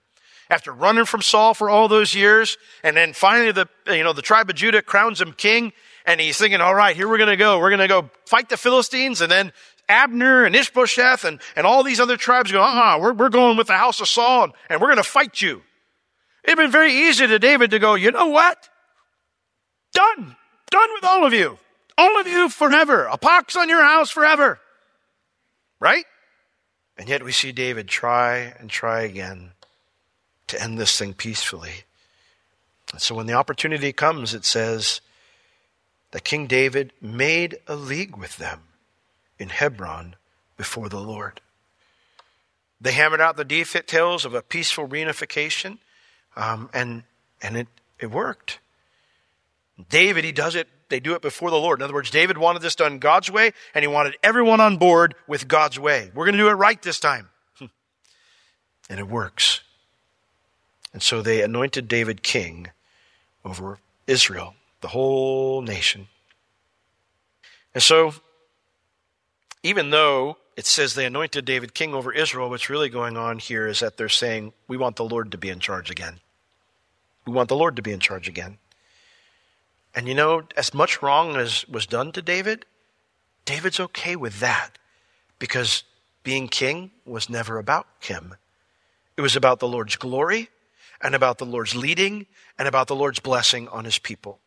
After 0.50 0.72
running 0.72 1.06
from 1.06 1.22
Saul 1.22 1.54
for 1.54 1.70
all 1.70 1.88
those 1.88 2.14
years, 2.14 2.58
and 2.82 2.96
then 2.96 3.12
finally 3.12 3.52
the, 3.52 3.68
you 3.86 4.02
know, 4.02 4.12
the 4.12 4.20
tribe 4.20 4.50
of 4.50 4.56
Judah 4.56 4.82
crowns 4.82 5.20
him 5.20 5.32
king, 5.32 5.72
and 6.04 6.20
he's 6.20 6.38
thinking, 6.38 6.60
all 6.60 6.74
right, 6.74 6.96
here 6.96 7.08
we're 7.08 7.18
going 7.18 7.30
to 7.30 7.36
go. 7.36 7.58
We're 7.58 7.70
going 7.70 7.80
to 7.80 7.88
go 7.88 8.10
fight 8.26 8.48
the 8.48 8.56
Philistines, 8.56 9.20
and 9.20 9.30
then 9.30 9.52
Abner 9.88 10.44
and 10.44 10.54
Ishbosheth 10.54 11.24
and, 11.24 11.40
and 11.56 11.66
all 11.66 11.82
these 11.82 12.00
other 12.00 12.16
tribes 12.16 12.52
go, 12.52 12.62
uh-uh, 12.62 12.98
we're, 13.00 13.12
we're 13.12 13.28
going 13.28 13.56
with 13.56 13.68
the 13.68 13.76
house 13.76 14.00
of 14.00 14.08
Saul, 14.08 14.44
and, 14.44 14.52
and 14.68 14.80
we're 14.80 14.88
going 14.88 14.96
to 14.98 15.02
fight 15.02 15.40
you. 15.40 15.62
It'd 16.44 16.56
been 16.56 16.70
very 16.70 16.92
easy 16.92 17.26
to 17.26 17.38
David 17.38 17.70
to 17.70 17.78
go, 17.78 17.94
you 17.94 18.10
know 18.10 18.28
what? 18.28 18.68
Done. 19.92 20.36
Done 20.70 20.88
with 20.94 21.04
all 21.04 21.26
of 21.26 21.32
you. 21.32 21.58
All 21.98 22.20
of 22.20 22.26
you 22.26 22.48
forever. 22.48 23.04
A 23.06 23.16
pox 23.16 23.56
on 23.56 23.68
your 23.68 23.84
house 23.84 24.10
forever. 24.10 24.60
Right? 25.80 26.04
And 26.96 27.08
yet 27.08 27.24
we 27.24 27.32
see 27.32 27.52
David 27.52 27.88
try 27.88 28.54
and 28.58 28.70
try 28.70 29.02
again 29.02 29.52
to 30.48 30.62
end 30.62 30.78
this 30.78 30.98
thing 30.98 31.14
peacefully. 31.14 31.84
And 32.92 33.00
so 33.00 33.14
when 33.14 33.26
the 33.26 33.34
opportunity 33.34 33.92
comes, 33.92 34.34
it 34.34 34.44
says 34.44 35.00
that 36.10 36.24
King 36.24 36.46
David 36.46 36.92
made 37.00 37.58
a 37.66 37.76
league 37.76 38.16
with 38.16 38.36
them 38.36 38.62
in 39.38 39.48
Hebron 39.48 40.16
before 40.56 40.88
the 40.88 41.00
Lord. 41.00 41.40
They 42.80 42.92
hammered 42.92 43.20
out 43.20 43.36
the 43.36 43.44
details 43.44 44.24
of 44.24 44.34
a 44.34 44.42
peaceful 44.42 44.88
reunification 44.88 45.78
um, 46.40 46.70
and 46.72 47.04
and 47.42 47.56
it, 47.56 47.68
it 47.98 48.10
worked. 48.10 48.58
David, 49.88 50.24
he 50.24 50.32
does 50.32 50.54
it, 50.54 50.68
they 50.88 51.00
do 51.00 51.14
it 51.14 51.22
before 51.22 51.50
the 51.50 51.56
Lord. 51.56 51.78
In 51.78 51.84
other 51.84 51.94
words, 51.94 52.10
David 52.10 52.36
wanted 52.36 52.62
this 52.62 52.74
done 52.74 52.98
God's 52.98 53.30
way, 53.30 53.52
and 53.74 53.82
he 53.82 53.86
wanted 53.86 54.16
everyone 54.22 54.60
on 54.60 54.76
board 54.76 55.14
with 55.26 55.48
God's 55.48 55.78
way. 55.78 56.10
We're 56.14 56.26
going 56.26 56.36
to 56.36 56.42
do 56.42 56.48
it 56.48 56.54
right 56.54 56.80
this 56.82 57.00
time. 57.00 57.28
And 57.60 58.98
it 58.98 59.08
works. 59.08 59.60
And 60.92 61.02
so 61.02 61.22
they 61.22 61.42
anointed 61.42 61.86
David 61.86 62.22
king 62.22 62.68
over 63.44 63.78
Israel, 64.06 64.54
the 64.80 64.88
whole 64.88 65.62
nation. 65.62 66.08
And 67.72 67.82
so, 67.82 68.14
even 69.62 69.90
though 69.90 70.38
it 70.56 70.66
says 70.66 70.94
they 70.94 71.06
anointed 71.06 71.44
David 71.44 71.72
king 71.72 71.94
over 71.94 72.12
Israel, 72.12 72.50
what's 72.50 72.68
really 72.68 72.88
going 72.88 73.16
on 73.16 73.38
here 73.38 73.68
is 73.68 73.78
that 73.80 73.96
they're 73.96 74.08
saying, 74.08 74.52
we 74.66 74.76
want 74.76 74.96
the 74.96 75.04
Lord 75.04 75.30
to 75.30 75.38
be 75.38 75.50
in 75.50 75.60
charge 75.60 75.90
again. 75.90 76.18
We 77.26 77.32
want 77.32 77.48
the 77.48 77.56
Lord 77.56 77.76
to 77.76 77.82
be 77.82 77.92
in 77.92 78.00
charge 78.00 78.28
again. 78.28 78.58
And 79.94 80.06
you 80.06 80.14
know, 80.14 80.44
as 80.56 80.72
much 80.72 81.02
wrong 81.02 81.36
as 81.36 81.66
was 81.68 81.86
done 81.86 82.12
to 82.12 82.22
David, 82.22 82.64
David's 83.44 83.80
okay 83.80 84.16
with 84.16 84.40
that 84.40 84.78
because 85.38 85.84
being 86.22 86.48
king 86.48 86.92
was 87.04 87.28
never 87.28 87.58
about 87.58 87.86
him. 88.00 88.36
It 89.16 89.22
was 89.22 89.36
about 89.36 89.58
the 89.58 89.68
Lord's 89.68 89.96
glory 89.96 90.48
and 91.02 91.14
about 91.14 91.38
the 91.38 91.46
Lord's 91.46 91.74
leading 91.74 92.26
and 92.58 92.68
about 92.68 92.86
the 92.86 92.94
Lord's 92.94 93.20
blessing 93.20 93.68
on 93.68 93.84
his 93.84 93.98
people. 93.98 94.38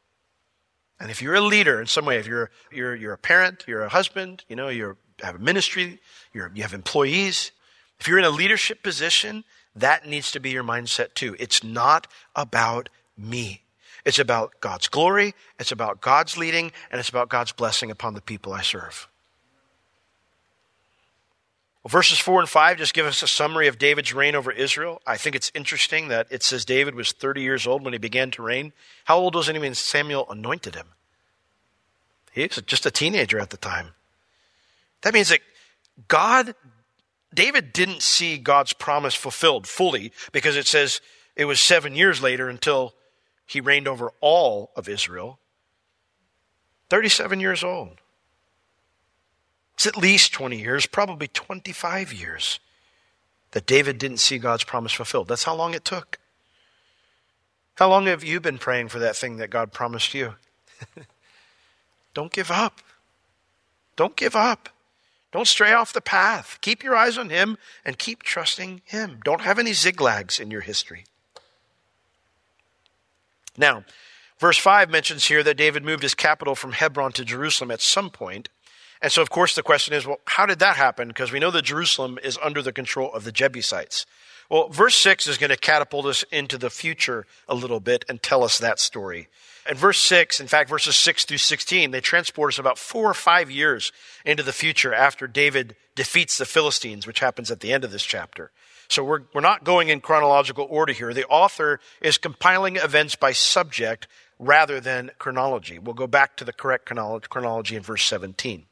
And 1.00 1.12
if 1.12 1.22
you're 1.22 1.36
a 1.36 1.42
leader 1.42 1.82
in 1.82 1.88
some 1.88 2.06
way, 2.06 2.18
if 2.18 2.28
you're, 2.28 2.52
you're, 2.72 2.96
you're 2.96 3.14
a 3.14 3.18
parent, 3.18 3.66
you're 3.68 3.84
a 3.84 3.90
husband, 3.90 4.46
you 4.48 4.56
know, 4.56 4.70
you 4.70 4.96
have 5.22 5.36
a 5.36 5.40
ministry, 5.40 6.00
you 6.34 6.50
have 6.62 6.74
employees, 6.74 7.52
if 8.00 8.08
you're 8.08 8.20
in 8.20 8.26
a 8.26 8.30
leadership 8.30 8.84
position, 8.84 9.44
that 9.76 10.08
needs 10.08 10.32
to 10.32 10.40
be 10.40 10.52
your 10.52 10.64
mindset 10.64 11.14
too. 11.14 11.36
It's 11.40 11.64
not 11.64 12.08
about 12.36 12.90
me. 13.18 13.64
It's 14.06 14.20
about 14.20 14.60
God's 14.60 14.88
glory, 14.88 15.34
it's 15.60 15.72
about 15.72 16.02
God's 16.02 16.38
leading, 16.38 16.72
and 16.92 17.00
it's 17.00 17.10
about 17.10 17.30
God's 17.30 17.54
blessing 17.54 17.90
upon 17.90 18.14
the 18.14 18.22
people 18.22 18.52
I 18.52 18.62
serve. 18.62 19.08
Well, 21.84 21.90
verses 21.90 22.20
4 22.20 22.42
and 22.42 22.50
5 22.50 22.78
just 22.78 22.94
give 22.94 23.06
us 23.06 23.24
a 23.24 23.28
summary 23.28 23.68
of 23.68 23.78
David's 23.78 24.14
reign 24.14 24.36
over 24.36 24.52
Israel. 24.52 25.02
I 25.06 25.18
think 25.18 25.36
it's 25.36 25.52
interesting 25.54 26.08
that 26.10 26.28
it 26.30 26.44
says 26.44 26.64
David 26.66 26.96
was 26.96 27.12
30 27.12 27.42
years 27.42 27.68
old 27.68 27.84
when 27.84 27.94
he 27.94 28.00
began 28.00 28.32
to 28.32 28.42
reign. 28.42 28.74
How 29.06 29.18
old 29.18 29.36
was 29.36 29.48
he 29.48 29.58
when 29.58 29.76
Samuel 29.76 30.30
anointed 30.30 30.76
him? 30.76 30.88
He 32.32 32.44
was 32.44 32.62
just 32.66 32.86
a 32.86 32.92
teenager 32.92 33.40
at 33.40 33.52
the 33.52 33.58
time. 33.58 33.90
That 35.02 35.14
means 35.14 35.30
that 35.30 35.42
God 36.08 36.56
David 37.34 37.74
didn't 37.74 38.02
see 38.02 38.38
God's 38.38 38.74
promise 38.74 39.16
fulfilled 39.16 39.68
fully 39.68 40.12
because 40.32 40.56
it 40.56 40.68
says 40.68 41.02
it 41.36 41.46
was 41.46 41.60
seven 41.60 41.96
years 41.96 42.22
later 42.22 42.50
until 42.50 42.94
he 43.46 43.62
reigned 43.62 43.88
over 43.88 44.12
all 44.22 44.72
of 44.76 44.88
Israel. 44.88 45.40
37 46.90 47.40
years 47.40 47.64
old. 47.64 48.02
It's 49.76 49.88
at 49.88 49.98
least 49.98 50.34
20 50.34 50.60
years, 50.60 50.86
probably 50.86 51.28
25 51.28 52.14
years, 52.14 52.60
that 53.52 53.66
David 53.66 53.98
didn't 53.98 54.18
see 54.18 54.38
God's 54.38 54.64
promise 54.64 54.94
fulfilled. 54.94 55.28
That's 55.28 55.46
how 55.46 55.56
long 55.56 55.74
it 55.74 55.84
took. 55.84 56.20
How 57.76 57.90
long 57.90 58.06
have 58.06 58.24
you 58.24 58.40
been 58.40 58.60
praying 58.60 58.90
for 58.90 59.00
that 59.00 59.16
thing 59.16 59.38
that 59.38 59.50
God 59.50 59.74
promised 59.74 60.14
you? 60.14 60.36
Don't 62.14 62.32
give 62.32 62.52
up. 62.52 62.82
Don't 63.96 64.16
give 64.16 64.36
up. 64.36 64.70
Don't 65.34 65.48
stray 65.48 65.74
off 65.74 65.92
the 65.92 66.00
path. 66.00 66.60
Keep 66.62 66.84
your 66.84 66.96
eyes 66.96 67.18
on 67.18 67.30
Him 67.30 67.58
and 67.84 67.98
keep 67.98 68.22
trusting 68.22 68.82
Him. 68.86 69.20
Don't 69.26 69.42
have 69.42 69.58
any 69.58 69.74
zigzags 69.74 70.40
in 70.40 70.52
your 70.52 70.62
history. 70.62 71.06
Now, 73.58 73.84
verse 74.40 74.60
5 74.60 74.92
mentions 74.92 75.26
here 75.26 75.42
that 75.44 75.58
David 75.58 75.84
moved 75.84 76.04
his 76.04 76.14
capital 76.14 76.54
from 76.54 76.74
Hebron 76.74 77.12
to 77.14 77.26
Jerusalem 77.26 77.72
at 77.72 77.82
some 77.82 78.12
point. 78.12 78.50
And 79.02 79.12
so, 79.12 79.22
of 79.22 79.30
course, 79.30 79.56
the 79.56 79.64
question 79.64 79.94
is 79.94 80.06
well, 80.06 80.20
how 80.26 80.46
did 80.46 80.60
that 80.60 80.76
happen? 80.76 81.08
Because 81.08 81.32
we 81.32 81.40
know 81.40 81.52
that 81.52 81.64
Jerusalem 81.64 82.20
is 82.24 82.38
under 82.42 82.62
the 82.62 82.72
control 82.72 83.12
of 83.12 83.24
the 83.24 83.32
Jebusites. 83.32 84.06
Well, 84.54 84.70
verse 84.70 84.96
6 84.98 85.26
is 85.26 85.40
going 85.40 85.50
to 85.50 85.58
catapult 85.58 86.06
us 86.06 86.22
into 86.32 86.60
the 86.60 86.70
future 86.70 87.26
a 87.50 87.56
little 87.56 87.80
bit 87.80 88.06
and 88.08 88.22
tell 88.22 88.44
us 88.44 88.60
that 88.60 88.80
story. 88.80 89.28
And 89.68 89.76
verse 89.76 89.98
6, 89.98 90.40
in 90.40 90.46
fact, 90.46 90.70
verses 90.70 90.96
6 90.96 91.26
through 91.26 91.40
16, 91.40 91.90
they 91.90 92.02
transport 92.02 92.54
us 92.54 92.60
about 92.60 92.78
four 92.78 93.10
or 93.10 93.16
five 93.16 93.50
years 93.50 93.92
into 94.24 94.44
the 94.44 94.54
future 94.54 94.94
after 94.94 95.26
David 95.26 95.76
defeats 95.96 96.38
the 96.38 96.46
Philistines, 96.46 97.08
which 97.08 97.20
happens 97.20 97.50
at 97.50 97.62
the 97.62 97.74
end 97.74 97.84
of 97.84 97.92
this 97.92 98.04
chapter. 98.04 98.52
So 98.90 99.04
we're, 99.04 99.22
we're 99.34 99.42
not 99.42 99.64
going 99.64 99.90
in 99.90 100.02
chronological 100.02 100.68
order 100.70 100.94
here. 100.94 101.16
The 101.16 101.26
author 101.26 101.80
is 102.00 102.20
compiling 102.20 102.76
events 102.76 103.16
by 103.16 103.32
subject 103.32 104.08
rather 104.38 104.80
than 104.80 105.10
chronology. 105.18 105.80
We'll 105.80 105.96
go 105.96 106.06
back 106.06 106.38
to 106.38 106.46
the 106.46 106.54
correct 106.54 106.86
chronology 106.86 107.76
in 107.76 107.82
verse 107.82 108.04
17. 108.04 108.68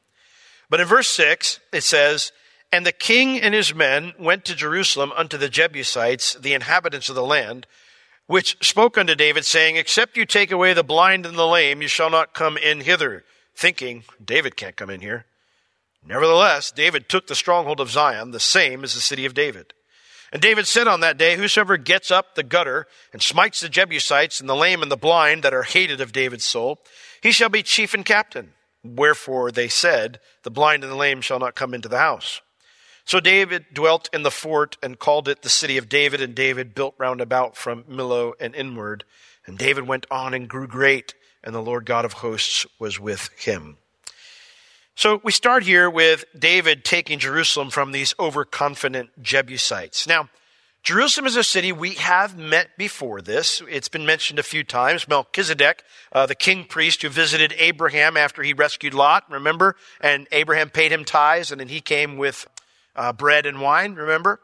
But 0.70 0.80
in 0.80 0.86
verse 0.86 1.08
6, 1.08 1.60
it 1.74 1.84
says, 1.84 2.32
And 2.72 2.86
the 2.86 2.92
king 2.94 3.40
and 3.40 3.54
his 3.54 3.76
men 3.76 4.14
went 4.18 4.46
to 4.46 4.56
Jerusalem 4.56 5.12
unto 5.16 5.38
the 5.38 5.50
Jebusites, 5.50 6.36
the 6.36 6.54
inhabitants 6.54 7.10
of 7.10 7.16
the 7.16 7.24
land, 7.24 7.68
which 8.28 8.56
spoke 8.66 8.98
unto 8.98 9.14
David, 9.14 9.46
saying, 9.46 9.76
Except 9.76 10.16
you 10.16 10.26
take 10.26 10.52
away 10.52 10.74
the 10.74 10.84
blind 10.84 11.26
and 11.26 11.38
the 11.38 11.48
lame, 11.48 11.82
you 11.82 11.90
shall 11.90 12.10
not 12.10 12.34
come 12.34 12.56
in 12.56 12.82
hither, 12.82 13.26
thinking, 13.54 14.06
David 14.24 14.56
can't 14.56 14.78
come 14.78 14.90
in 14.90 15.02
here. 15.02 15.26
Nevertheless, 16.06 16.72
David 16.72 17.10
took 17.10 17.28
the 17.28 17.36
stronghold 17.36 17.82
of 17.82 17.92
Zion, 17.92 18.32
the 18.32 18.40
same 18.40 18.84
as 18.84 18.94
the 18.94 19.02
city 19.02 19.26
of 19.26 19.34
David. 19.34 19.74
And 20.32 20.42
David 20.42 20.66
said 20.66 20.88
on 20.88 21.02
that 21.02 21.18
day, 21.18 21.36
Whosoever 21.36 21.76
gets 21.76 22.10
up 22.10 22.36
the 22.36 22.44
gutter 22.44 22.88
and 23.12 23.22
smites 23.22 23.60
the 23.60 23.68
Jebusites 23.70 24.40
and 24.40 24.48
the 24.48 24.56
lame 24.56 24.82
and 24.82 24.90
the 24.90 24.98
blind 24.98 25.44
that 25.44 25.54
are 25.54 25.64
hated 25.64 26.00
of 26.00 26.14
David's 26.14 26.46
soul, 26.46 26.80
he 27.22 27.32
shall 27.32 27.50
be 27.50 27.64
chief 27.64 27.94
and 27.94 28.06
captain. 28.06 28.54
Wherefore 28.84 29.52
they 29.52 29.68
said, 29.68 30.22
The 30.44 30.50
blind 30.50 30.84
and 30.84 30.92
the 30.92 30.98
lame 30.98 31.22
shall 31.22 31.38
not 31.38 31.56
come 31.56 31.74
into 31.74 31.90
the 31.90 31.98
house. 31.98 32.42
So 33.06 33.20
David 33.20 33.66
dwelt 33.74 34.10
in 34.14 34.24
the 34.24 34.32
fort 34.32 34.78
and 34.82 35.00
called 35.00 35.28
it 35.28 35.42
the 35.42 35.50
city 35.50 35.78
of 35.78 35.90
David, 35.90 36.22
and 36.22 36.36
David 36.36 36.76
built 36.76 36.96
round 36.98 37.22
about 37.22 37.58
from 37.58 37.84
Millo 37.84 38.34
and 38.40 38.56
inward. 38.56 39.04
And 39.46 39.58
David 39.58 39.88
went 39.88 40.06
on 40.12 40.34
and 40.34 40.48
grew 40.48 40.68
great, 40.68 41.14
and 41.44 41.54
the 41.54 41.62
Lord 41.62 41.86
God 41.86 42.06
of 42.06 42.14
hosts 42.14 42.66
was 42.80 43.00
with 43.00 43.30
him. 43.38 43.78
So 44.96 45.20
we 45.24 45.32
start 45.32 45.64
here 45.64 45.90
with 45.90 46.26
David 46.38 46.86
taking 46.86 47.18
Jerusalem 47.18 47.70
from 47.70 47.92
these 47.92 48.14
overconfident 48.20 49.10
Jebusites. 49.22 50.06
Now, 50.06 50.30
Jerusalem 50.84 51.28
is 51.28 51.36
a 51.36 51.44
city 51.44 51.72
we 51.72 51.92
have 51.92 52.38
met 52.38 52.76
before 52.76 53.22
this. 53.22 53.62
It's 53.70 53.88
been 53.88 54.06
mentioned 54.06 54.40
a 54.40 54.44
few 54.44 54.64
times. 54.64 55.08
Melchizedek, 55.08 55.84
uh, 56.12 56.26
the 56.26 56.36
king 56.36 56.66
priest 56.66 57.04
who 57.04 57.10
visited 57.10 57.54
Abraham 57.58 58.18
after 58.18 58.42
he 58.42 58.54
rescued 58.54 58.94
Lot, 58.94 59.24
remember? 59.30 59.76
And 60.02 60.28
Abraham 60.32 60.70
paid 60.72 60.92
him 60.92 61.06
tithes, 61.06 61.52
and 61.52 61.62
then 61.62 61.68
he 61.68 61.82
came 61.82 62.18
with 62.18 62.48
uh, 62.96 63.14
bread 63.14 63.46
and 63.46 63.62
wine, 63.62 63.96
remember? 63.96 64.40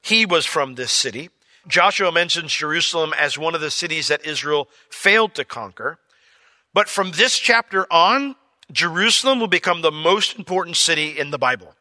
He 0.00 0.26
was 0.26 0.46
from 0.46 0.74
this 0.74 0.92
city. 0.92 1.30
Joshua 1.68 2.10
mentions 2.10 2.52
Jerusalem 2.52 3.12
as 3.16 3.38
one 3.38 3.54
of 3.54 3.60
the 3.60 3.70
cities 3.70 4.08
that 4.08 4.26
Israel 4.26 4.68
failed 4.90 5.34
to 5.34 5.44
conquer. 5.44 5.98
But 6.74 6.88
from 6.88 7.12
this 7.12 7.38
chapter 7.38 7.86
on, 7.92 8.34
Jerusalem 8.72 9.38
will 9.38 9.48
become 9.48 9.82
the 9.82 9.92
most 9.92 10.36
important 10.36 10.76
city 10.76 11.18
in 11.18 11.30
the 11.30 11.38
Bible. 11.38 11.74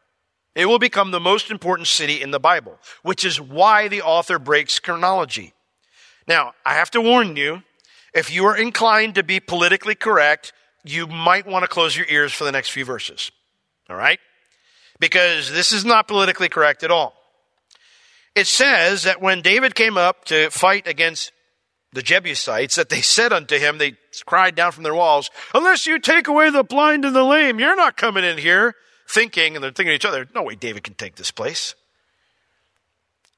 It 0.54 0.66
will 0.66 0.80
become 0.80 1.12
the 1.12 1.20
most 1.20 1.50
important 1.50 1.88
city 1.88 2.22
in 2.22 2.32
the 2.32 2.40
Bible, 2.40 2.78
which 3.04 3.24
is 3.24 3.40
why 3.40 3.88
the 3.88 4.02
author 4.02 4.38
breaks 4.38 4.80
chronology. 4.80 5.54
Now, 6.28 6.54
I 6.66 6.74
have 6.74 6.92
to 6.92 7.02
warn 7.02 7.36
you, 7.38 7.64
If 8.14 8.30
you 8.30 8.46
are 8.46 8.58
inclined 8.58 9.16
to 9.16 9.24
be 9.24 9.40
politically 9.40 9.96
correct, 9.96 10.52
you 10.84 11.08
might 11.08 11.48
want 11.48 11.64
to 11.64 11.70
close 11.70 11.96
your 11.96 12.08
ears 12.10 12.34
for 12.34 12.44
the 12.44 12.52
next 12.52 12.70
few 12.70 12.84
verses. 12.84 13.32
All 13.90 13.96
right? 13.96 14.20
Because 15.02 15.52
this 15.52 15.74
is 15.74 15.84
not 15.84 16.08
politically 16.08 16.48
correct 16.48 16.84
at 16.84 16.92
all. 16.92 17.16
It 18.36 18.46
says 18.48 19.04
that 19.04 19.20
when 19.20 19.42
David 19.42 19.76
came 19.76 19.98
up 19.98 20.24
to 20.26 20.50
fight 20.52 20.88
against 20.88 21.34
the 21.92 22.04
Jebusites, 22.04 22.76
that 22.76 22.90
they 22.90 23.02
said 23.02 23.34
unto 23.34 23.58
him, 23.58 23.80
they 23.80 23.98
cried 24.26 24.56
down 24.56 24.72
from 24.72 24.84
their 24.84 24.94
walls, 24.94 25.30
unless 25.54 25.88
you 25.88 26.00
take 26.00 26.28
away 26.28 26.52
the 26.52 26.64
blind 26.64 27.04
and 27.04 27.16
the 27.16 27.24
lame, 27.24 27.60
you're 27.60 27.76
not 27.76 27.98
coming 27.98 28.24
in 28.24 28.38
here. 28.38 28.76
Thinking, 29.10 29.56
and 29.56 29.64
they're 29.64 29.72
thinking 29.72 29.92
to 29.92 29.96
each 29.96 30.06
other, 30.06 30.28
no 30.34 30.44
way 30.44 30.56
David 30.56 30.84
can 30.84 30.94
take 30.94 31.16
this 31.16 31.32
place. 31.32 31.76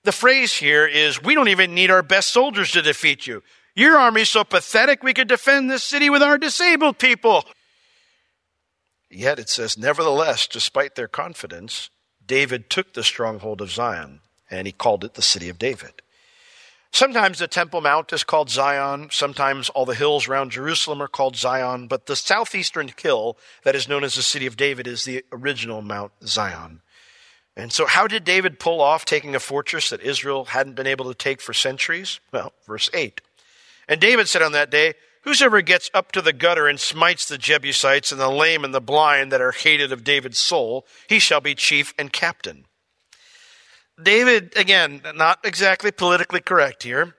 The 0.03 0.11
phrase 0.11 0.53
here 0.53 0.85
is, 0.85 1.23
we 1.23 1.33
don't 1.33 1.47
even 1.47 1.73
need 1.73 1.89
our 1.89 2.03
best 2.03 2.31
soldiers 2.31 2.71
to 2.73 2.81
defeat 2.81 3.25
you. 3.25 3.41
Your 3.73 3.97
army's 3.97 4.29
so 4.29 4.43
pathetic 4.43 5.01
we 5.01 5.13
could 5.13 5.29
defend 5.29 5.71
this 5.71 5.83
city 5.83 6.09
with 6.09 6.21
our 6.21 6.37
disabled 6.37 6.99
people. 6.99 7.45
Yet 9.13 9.39
it 9.39 9.49
says, 9.49 9.77
nevertheless, 9.77 10.47
despite 10.47 10.95
their 10.95 11.07
confidence, 11.07 11.89
David 12.25 12.69
took 12.69 12.93
the 12.93 13.03
stronghold 13.03 13.61
of 13.61 13.71
Zion, 13.71 14.21
and 14.49 14.67
he 14.67 14.73
called 14.73 15.03
it 15.03 15.13
the 15.13 15.21
city 15.21 15.49
of 15.49 15.59
David. 15.59 16.01
Sometimes 16.91 17.39
the 17.39 17.47
Temple 17.47 17.81
Mount 17.81 18.13
is 18.13 18.23
called 18.23 18.51
Zion. 18.51 19.07
Sometimes 19.11 19.69
all 19.69 19.85
the 19.85 19.95
hills 19.95 20.27
around 20.27 20.51
Jerusalem 20.51 21.01
are 21.01 21.07
called 21.07 21.35
Zion. 21.35 21.87
But 21.87 22.05
the 22.05 22.15
southeastern 22.15 22.91
hill 23.01 23.35
that 23.63 23.75
is 23.75 23.89
known 23.89 24.03
as 24.03 24.13
the 24.13 24.21
city 24.21 24.45
of 24.45 24.57
David 24.57 24.85
is 24.85 25.03
the 25.03 25.25
original 25.31 25.81
Mount 25.81 26.11
Zion. 26.23 26.81
And 27.57 27.73
so, 27.73 27.87
how 27.87 28.05
did 28.05 28.23
David 28.23 28.59
pull 28.59 28.79
off 28.79 29.05
taking 29.05 29.33
a 29.33 29.39
fortress 29.39 29.89
that 29.89 30.01
Israel 30.01 30.45
hadn't 30.45 30.75
been 30.75 30.85
able 30.85 31.05
to 31.05 31.15
take 31.15 31.41
for 31.41 31.53
centuries? 31.53 32.19
Well, 32.31 32.53
verse 32.67 32.91
8. 32.93 33.21
And 33.87 33.99
David 33.99 34.27
said 34.27 34.43
on 34.43 34.51
that 34.51 34.69
day, 34.69 34.93
Whosoever 35.23 35.61
gets 35.61 35.89
up 35.93 36.11
to 36.11 36.21
the 36.21 36.33
gutter 36.33 36.67
and 36.67 36.79
smites 36.79 37.25
the 37.25 37.37
Jebusites 37.37 38.11
and 38.11 38.19
the 38.19 38.29
lame 38.29 38.63
and 38.63 38.73
the 38.73 38.81
blind 38.81 39.31
that 39.31 39.41
are 39.41 39.51
hated 39.51 39.91
of 39.91 40.03
David's 40.03 40.37
soul, 40.37 40.85
he 41.07 41.19
shall 41.19 41.39
be 41.39 41.55
chief 41.55 41.93
and 41.97 42.11
captain. 42.11 42.65
David, 44.01 44.53
again, 44.57 45.01
not 45.15 45.39
exactly 45.45 45.91
politically 45.91 46.41
correct 46.41 46.83
here. 46.83 47.15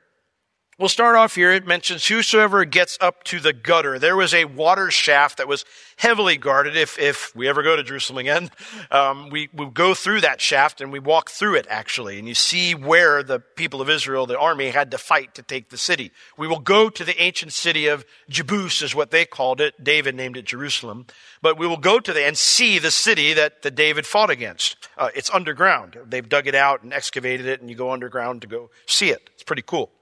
We'll 0.77 0.89
start 0.89 1.15
off 1.15 1.37
here. 1.37 1.53
It 1.53 1.69
mentions 1.69 2.09
whosoever 2.09 2.65
gets 2.65 2.99
up 3.01 3.23
to 3.25 3.39
the 3.39 3.53
gutter. 3.53 3.97
There 3.97 4.17
was 4.17 4.35
a 4.35 4.45
water 4.45 4.91
shaft 4.91 5.39
that 5.39 5.47
was 5.47 5.65
heavily 5.99 6.37
guarded. 6.37 6.77
If, 6.77 6.99
if 6.99 7.35
we 7.37 7.47
ever 7.47 7.63
go 7.63 7.77
to 7.77 7.85
Jerusalem 7.85 8.19
again, 8.19 8.51
um, 8.91 9.31
we, 9.31 9.49
we 9.53 9.67
go 9.67 9.95
through 9.95 10.23
that 10.23 10.41
shaft 10.41 10.81
and 10.81 10.91
we 10.91 10.99
walk 10.99 11.31
through 11.31 11.55
it 11.55 11.67
actually. 11.71 12.19
And 12.19 12.27
you 12.27 12.35
see 12.35 12.75
where 12.75 13.23
the 13.23 13.39
people 13.39 13.81
of 13.81 13.89
Israel, 13.89 14.27
the 14.27 14.37
army, 14.37 14.71
had 14.71 14.91
to 14.91 14.99
fight 14.99 15.37
to 15.37 15.43
take 15.43 15.69
the 15.69 15.79
city. 15.79 16.11
We 16.37 16.49
will 16.49 16.59
go 16.59 16.91
to 16.91 17.05
the 17.05 17.23
ancient 17.23 17.53
city 17.53 17.87
of 17.87 18.05
Jebus 18.29 18.83
is 18.83 18.97
what 18.97 19.13
they 19.13 19.25
called 19.25 19.61
it. 19.61 19.83
David 19.83 20.17
named 20.17 20.37
it 20.37 20.45
Jerusalem. 20.45 21.07
But 21.41 21.57
we 21.57 21.69
will 21.69 21.77
go 21.77 22.01
to 22.01 22.13
the, 22.13 22.25
and 22.25 22.37
see 22.37 22.81
the 22.81 22.91
city 22.91 23.33
that 23.35 23.63
the 23.63 23.71
David 23.71 24.07
fought 24.07 24.31
against. 24.31 24.89
Uh, 24.99 25.11
it's 25.15 25.31
underground. 25.31 25.97
They've 26.05 26.29
dug 26.29 26.49
it 26.49 26.57
out 26.57 26.83
and 26.83 26.93
excavated 26.93 27.47
it 27.47 27.61
and 27.61 27.71
you 27.71 27.77
go 27.77 27.93
underground 27.93 28.41
to 28.43 28.49
go 28.49 28.71
see 28.87 29.11
it. 29.11 29.31
It's 29.35 29.45
pretty 29.45 29.63
cool. 29.63 29.93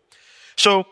So 0.56 0.84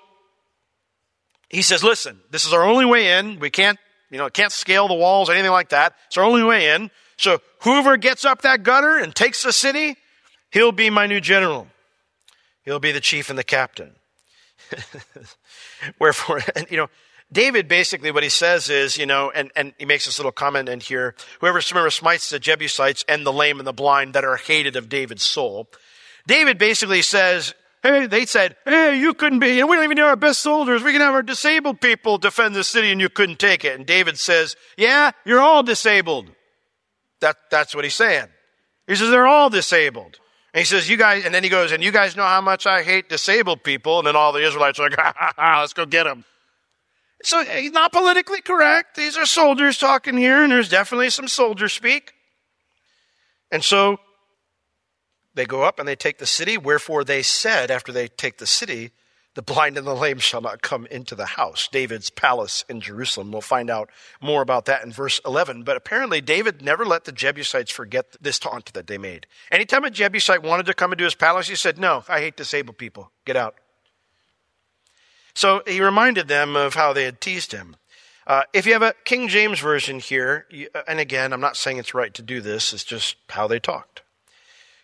he 1.49 1.63
says, 1.63 1.83
listen, 1.83 2.21
this 2.31 2.47
is 2.47 2.53
our 2.53 2.63
only 2.63 2.85
way 2.85 3.19
in. 3.19 3.39
We 3.39 3.51
can't, 3.51 3.79
you 4.11 4.19
know, 4.19 4.29
can't 4.31 4.53
scale 4.53 4.89
the 4.89 4.95
walls, 4.95 5.29
or 5.29 5.33
anything 5.33 5.51
like 5.51 5.71
that. 5.71 5.95
It's 6.07 6.17
our 6.17 6.25
only 6.25 6.45
way 6.45 6.75
in. 6.75 6.91
So 7.17 7.41
whoever 7.63 7.97
gets 7.97 8.25
up 8.25 8.43
that 8.43 8.63
gutter 8.63 8.97
and 8.97 9.15
takes 9.15 9.43
the 9.43 9.53
city, 9.53 9.97
he'll 10.51 10.73
be 10.73 10.91
my 10.91 11.07
new 11.07 11.21
general. 11.21 11.67
He'll 12.65 12.79
be 12.79 12.93
the 12.93 13.01
chief 13.01 13.31
and 13.31 13.39
the 13.39 13.45
captain. 13.45 13.93
Wherefore, 15.99 16.41
and, 16.55 16.67
you 16.71 16.77
know, 16.77 16.89
David 17.33 17.69
basically 17.69 18.11
what 18.11 18.23
he 18.23 18.29
says 18.29 18.69
is, 18.69 18.97
you 18.97 19.07
know, 19.07 19.31
and, 19.31 19.51
and 19.55 19.73
he 19.79 19.85
makes 19.85 20.07
this 20.07 20.19
little 20.19 20.33
comment 20.33 20.69
in 20.69 20.81
here, 20.81 21.15
whoever 21.41 21.61
smites 21.61 22.31
the 22.31 22.39
Jebusites 22.39 23.05
and 23.09 23.25
the 23.25 23.33
lame 23.33 23.59
and 23.59 23.67
the 23.67 23.73
blind 23.73 24.15
that 24.15 24.25
are 24.25 24.37
hated 24.37 24.77
of 24.77 24.89
David's 24.89 25.23
soul. 25.23 25.69
David 26.27 26.59
basically 26.59 27.03
says, 27.03 27.55
Hey, 27.83 28.07
they 28.07 28.27
said, 28.27 28.57
hey, 28.67 28.99
you 28.99 29.15
couldn't 29.15 29.39
be, 29.39 29.63
we 29.63 29.77
don't 29.77 29.85
even 29.85 29.97
need 29.97 30.03
our 30.03 30.17
best 30.17 30.41
soldiers. 30.41 30.83
We 30.83 30.93
can 30.93 31.01
have 31.01 31.15
our 31.15 31.23
disabled 31.23 31.81
people 31.81 32.19
defend 32.19 32.55
the 32.55 32.65
city 32.65 32.93
and 32.93 33.01
you 33.01 33.09
couldn't 33.09 33.39
take 33.39 33.65
it. 33.65 33.75
And 33.75 33.87
David 33.87 34.19
says, 34.19 34.55
yeah, 34.77 35.13
you're 35.25 35.41
all 35.41 35.63
disabled. 35.63 36.31
That, 37.21 37.37
that's 37.51 37.75
what 37.75 37.85
he's 37.85 37.95
saying. 37.95 38.27
He 38.87 38.97
says, 38.97 39.11
they're 39.11 39.27
all 39.27 39.49
disabled. 39.49 40.19
And 40.53 40.59
he 40.61 40.65
says, 40.65 40.91
you 40.91 40.99
guys, 40.99 41.25
and 41.25 41.35
then 41.35 41.43
he 41.43 41.49
goes, 41.49 41.73
and 41.73 41.83
you 41.83 41.93
guys 41.93 42.17
know 42.17 42.25
how 42.25 42.41
much 42.41 42.67
I 42.67 42.83
hate 42.83 43.09
disabled 43.09 43.63
people. 43.63 43.99
And 43.99 44.07
then 44.07 44.17
all 44.17 44.33
the 44.33 44.45
Israelites 44.45 44.79
are 44.79 44.91
like, 44.91 44.95
ha, 44.99 45.15
ha, 45.17 45.33
ha, 45.37 45.61
let's 45.61 45.73
go 45.73 45.87
get 45.87 46.05
them. 46.05 46.25
So 47.23 47.45
he's 47.45 47.73
not 47.73 47.93
politically 47.93 48.41
correct. 48.41 48.97
These 48.97 49.17
are 49.17 49.27
soldiers 49.27 49.79
talking 49.79 50.17
here, 50.17 50.43
and 50.43 50.51
there's 50.53 50.69
definitely 50.69 51.11
some 51.11 51.29
soldier 51.29 51.69
speak. 51.69 52.13
And 53.53 53.63
so 53.63 53.99
they 55.35 55.47
go 55.47 55.63
up 55.63 55.79
and 55.79 55.87
they 55.87 55.97
take 55.97 56.19
the 56.19 56.27
city. 56.27 56.59
Wherefore 56.59 57.05
they 57.05 57.23
said, 57.23 57.71
after 57.71 57.93
they 57.93 58.09
take 58.09 58.39
the 58.39 58.47
city, 58.47 58.91
the 59.35 59.43
blind 59.43 59.79
and 59.79 59.87
the 59.87 59.95
lame 59.95 60.19
shall 60.19 60.41
not 60.41 60.61
come 60.61 60.87
into 60.87 61.15
the 61.15 61.27
house, 61.27 61.69
David's 61.71 62.11
palace 62.11 62.65
in 62.69 62.81
Jerusalem. 62.81 63.31
We'll 63.31 63.41
find 63.41 63.71
out 63.71 63.89
more 64.21 64.43
about 64.43 64.65
that 64.65 64.83
in 64.83 64.91
verse 64.91 65.21
11. 65.25 65.63
But 65.63 65.77
apparently, 65.77 66.21
David 66.21 66.63
never 66.63 66.85
let 66.85 67.05
the 67.05 67.13
Jebusites 67.13 67.71
forget 67.71 68.17
this 68.21 68.41
taunt 68.41 68.73
that 68.73 68.89
they 68.89 68.99
made. 68.99 69.27
Anytime 69.53 69.85
a 69.85 69.91
Jebusite 69.91 70.43
wanted 70.43 70.67
to 70.67 70.75
come 70.75 70.91
into 70.91 71.05
his 71.05 71.15
palace, 71.15 71.49
he 71.49 71.55
said, 71.55 71.79
No, 71.79 72.05
I 72.09 72.19
hate 72.19 72.37
disabled 72.37 72.79
people. 72.79 73.13
Get 73.25 73.37
out. 73.37 73.55
So 75.33 75.63
he 75.65 75.81
reminded 75.81 76.27
them 76.27 76.57
of 76.57 76.75
how 76.75 76.93
they 76.93 77.05
had 77.05 77.21
teased 77.21 77.53
him. 77.53 77.77
Uh, 78.27 78.43
if 78.53 78.67
you 78.67 78.73
have 78.73 78.83
a 78.83 78.95
King 79.05 79.29
James 79.29 79.61
version 79.61 80.01
here, 80.01 80.47
and 80.87 81.01
again, 81.01 81.33
I'm 81.33 81.41
not 81.41 81.57
saying 81.57 81.79
it's 81.79 81.95
right 81.95 82.13
to 82.15 82.23
do 82.23 82.41
this, 82.41 82.73
it's 82.73 82.85
just 82.85 83.17
how 83.29 83.47
they 83.47 83.61
talked. 83.61 84.03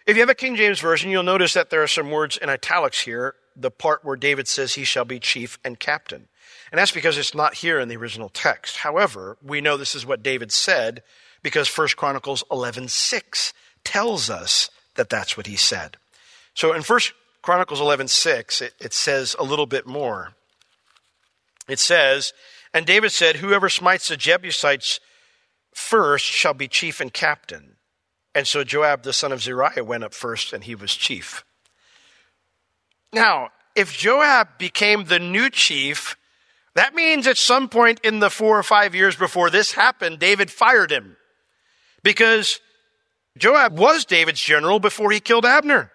If 0.07 0.16
you 0.16 0.23
have 0.23 0.31
a 0.31 0.37
King 0.37 0.55
James 0.55 0.79
Version, 0.79 1.11
you'll 1.11 1.25
notice 1.25 1.53
that 1.55 1.71
there 1.71 1.83
are 1.83 1.88
some 1.88 2.12
words 2.12 2.37
in 2.37 2.49
italics 2.49 3.01
here, 3.01 3.35
the 3.57 3.73
part 3.73 4.05
where 4.05 4.14
David 4.14 4.47
says 4.47 4.75
he 4.75 4.85
shall 4.85 5.05
be 5.05 5.19
chief 5.19 5.59
and 5.64 5.81
captain. 5.81 6.29
And 6.71 6.79
that's 6.79 6.92
because 6.92 7.19
it's 7.19 7.35
not 7.35 7.55
here 7.55 7.81
in 7.81 7.88
the 7.88 7.97
original 7.97 8.29
text. 8.29 8.79
However, 8.79 9.37
we 9.42 9.61
know 9.61 9.77
this 9.77 9.97
is 9.97 10.07
what 10.07 10.23
David 10.23 10.53
said 10.53 11.03
because 11.42 11.69
1 11.69 11.88
Chronicles 11.97 12.45
11:6 12.53 13.53
tells 13.83 14.31
us 14.31 14.71
that 14.95 15.11
that's 15.11 15.37
what 15.37 15.47
he 15.47 15.57
said. 15.57 15.97
So 16.55 16.73
in 16.73 16.83
1 16.83 17.01
Chronicles 17.42 17.81
11:6, 17.81 18.62
it, 18.62 18.75
it 18.79 18.92
says 18.92 19.35
a 19.38 19.45
little 19.45 19.66
bit 19.66 19.87
more. 19.87 20.35
It 21.69 21.81
says, 21.81 22.33
"And 22.73 22.87
David 22.87 23.11
said, 23.11 23.37
whoever 23.37 23.69
smites 23.69 24.07
the 24.07 24.16
Jebusites 24.16 25.01
first 25.75 26.25
shall 26.25 26.55
be 26.55 26.69
chief 26.69 27.01
and 27.01 27.12
captain." 27.12 27.75
And 28.37 28.46
so 28.46 28.64
Joab, 28.64 29.03
the 29.03 29.14
son 29.14 29.33
of 29.33 29.40
Zeruiah, 29.40 29.83
went 29.83 30.05
up 30.05 30.12
first 30.12 30.53
and 30.53 30.62
he 30.62 30.75
was 30.75 30.94
chief. 30.94 31.42
Now, 33.11 33.49
if 33.75 33.96
Joab 33.96 34.59
became 34.59 35.05
the 35.05 35.18
new 35.18 35.49
chief, 35.49 36.18
that 36.75 36.94
means 36.94 37.27
at 37.27 37.38
some 37.38 37.66
point 37.70 37.99
in 38.05 38.18
the 38.18 38.29
four 38.29 38.59
or 38.59 38.62
five 38.62 38.94
years 38.94 39.16
before 39.16 39.49
this 39.49 39.72
happened, 39.72 40.18
David 40.18 40.51
fired 40.51 40.90
him. 40.90 41.16
Because 42.03 42.61
Joab 43.38 43.79
was 43.79 44.05
David's 44.05 44.42
general 44.42 44.81
before 44.81 45.11
he 45.11 45.18
killed 45.18 45.46
Abner. 45.46 45.90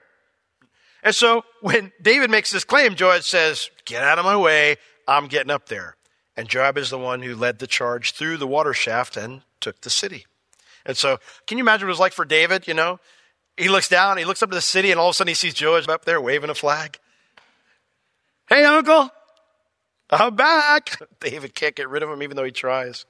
And 1.04 1.14
so 1.14 1.44
when 1.62 1.92
David 2.02 2.32
makes 2.32 2.50
this 2.50 2.64
claim, 2.64 2.96
Joab 2.96 3.22
says, 3.22 3.70
Get 3.86 4.02
out 4.02 4.18
of 4.18 4.26
my 4.26 4.36
way, 4.36 4.78
I'm 5.08 5.28
getting 5.28 5.52
up 5.52 5.68
there. 5.68 5.96
And 6.36 6.50
Joab 6.50 6.80
is 6.80 6.90
the 6.90 6.98
one 6.98 7.22
who 7.22 7.36
led 7.36 7.60
the 7.60 7.68
charge 7.68 8.14
through 8.14 8.38
the 8.38 8.48
water 8.48 8.74
shaft 8.74 9.16
and 9.16 9.44
took 9.60 9.82
the 9.82 9.92
city. 9.92 10.26
And 10.86 10.98
so, 10.98 11.18
can 11.48 11.58
you 11.58 11.64
imagine 11.64 11.88
what 11.88 11.92
it 11.92 11.94
was 11.94 12.00
like 12.00 12.14
for 12.14 12.26
David? 12.26 12.68
You 12.68 12.74
know, 12.74 13.00
he 13.58 13.70
looks 13.70 13.88
down, 13.90 14.18
he 14.18 14.26
looks 14.26 14.42
up 14.42 14.50
to 14.50 14.56
the 14.56 14.62
city, 14.62 14.92
and 14.92 15.00
all 15.00 15.10
of 15.10 15.12
a 15.12 15.14
sudden 15.16 15.30
he 15.30 15.36
sees 15.36 15.54
Joab 15.54 15.90
up 15.90 16.06
there 16.06 16.22
waving 16.22 16.50
a 16.50 16.56
flag. 16.56 17.00
Hey, 18.48 18.64
uncle, 18.66 19.10
I'm 20.10 20.36
back. 20.36 21.00
David 21.20 21.56
can't 21.56 21.76
get 21.76 21.90
rid 21.90 22.04
of 22.04 22.10
him, 22.10 22.24
even 22.24 22.36
though 22.36 22.44
he 22.44 22.52
tries. 22.52 23.06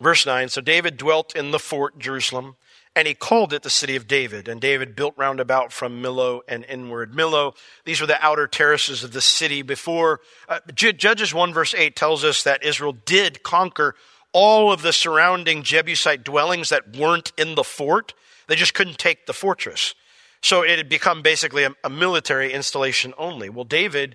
Verse 0.00 0.26
9 0.26 0.48
So 0.48 0.60
David 0.60 0.96
dwelt 0.96 1.34
in 1.34 1.50
the 1.50 1.58
fort 1.58 1.98
Jerusalem, 1.98 2.56
and 2.94 3.06
he 3.06 3.14
called 3.14 3.52
it 3.52 3.62
the 3.62 3.70
city 3.70 3.96
of 3.96 4.06
David. 4.06 4.48
And 4.48 4.60
David 4.60 4.96
built 4.96 5.14
round 5.16 5.40
about 5.40 5.72
from 5.72 6.02
Millo 6.02 6.40
and 6.48 6.64
inward. 6.64 7.12
Millo, 7.12 7.54
these 7.84 8.00
were 8.00 8.06
the 8.06 8.22
outer 8.24 8.46
terraces 8.46 9.04
of 9.04 9.12
the 9.12 9.20
city 9.20 9.62
before. 9.62 10.20
Uh, 10.48 10.60
Judges 10.74 11.34
1 11.34 11.52
verse 11.52 11.74
8 11.74 11.94
tells 11.96 12.24
us 12.24 12.42
that 12.44 12.64
Israel 12.64 12.96
did 13.04 13.42
conquer 13.42 13.94
all 14.36 14.70
of 14.70 14.82
the 14.82 14.92
surrounding 14.92 15.62
Jebusite 15.62 16.22
dwellings 16.22 16.68
that 16.68 16.94
weren't 16.94 17.32
in 17.38 17.54
the 17.54 17.64
fort. 17.64 18.12
They 18.48 18.54
just 18.54 18.74
couldn't 18.74 18.98
take 18.98 19.24
the 19.24 19.32
fortress. 19.32 19.94
So 20.42 20.60
it 20.60 20.76
had 20.76 20.90
become 20.90 21.22
basically 21.22 21.64
a, 21.64 21.70
a, 21.82 21.88
military 21.88 22.52
installation 22.52 23.14
only. 23.16 23.48
Well, 23.48 23.64
David, 23.64 24.14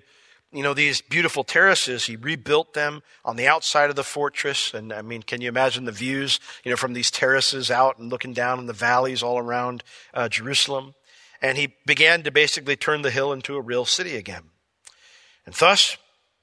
you 0.52 0.62
know, 0.62 0.74
these 0.74 1.00
beautiful 1.00 1.42
terraces, 1.42 2.06
he 2.06 2.14
rebuilt 2.14 2.72
them 2.72 3.02
on 3.24 3.34
the 3.34 3.48
outside 3.48 3.90
of 3.90 3.96
the 3.96 4.04
fortress. 4.04 4.72
And 4.72 4.92
I 4.92 5.02
mean, 5.02 5.24
can 5.24 5.40
you 5.40 5.48
imagine 5.48 5.86
the 5.86 5.90
views, 5.90 6.38
you 6.62 6.70
know, 6.70 6.76
from 6.76 6.92
these 6.92 7.10
terraces 7.10 7.68
out 7.68 7.98
and 7.98 8.08
looking 8.08 8.32
down 8.32 8.60
in 8.60 8.66
the 8.66 8.72
valleys 8.72 9.24
all 9.24 9.38
around 9.38 9.82
uh, 10.14 10.28
Jerusalem? 10.28 10.94
And 11.42 11.58
he 11.58 11.74
began 11.84 12.22
to 12.22 12.30
basically 12.30 12.76
turn 12.76 13.02
the 13.02 13.10
hill 13.10 13.32
into 13.32 13.56
a 13.56 13.60
real 13.60 13.84
city 13.84 14.14
again. 14.14 14.44
And 15.46 15.54
thus, 15.56 15.96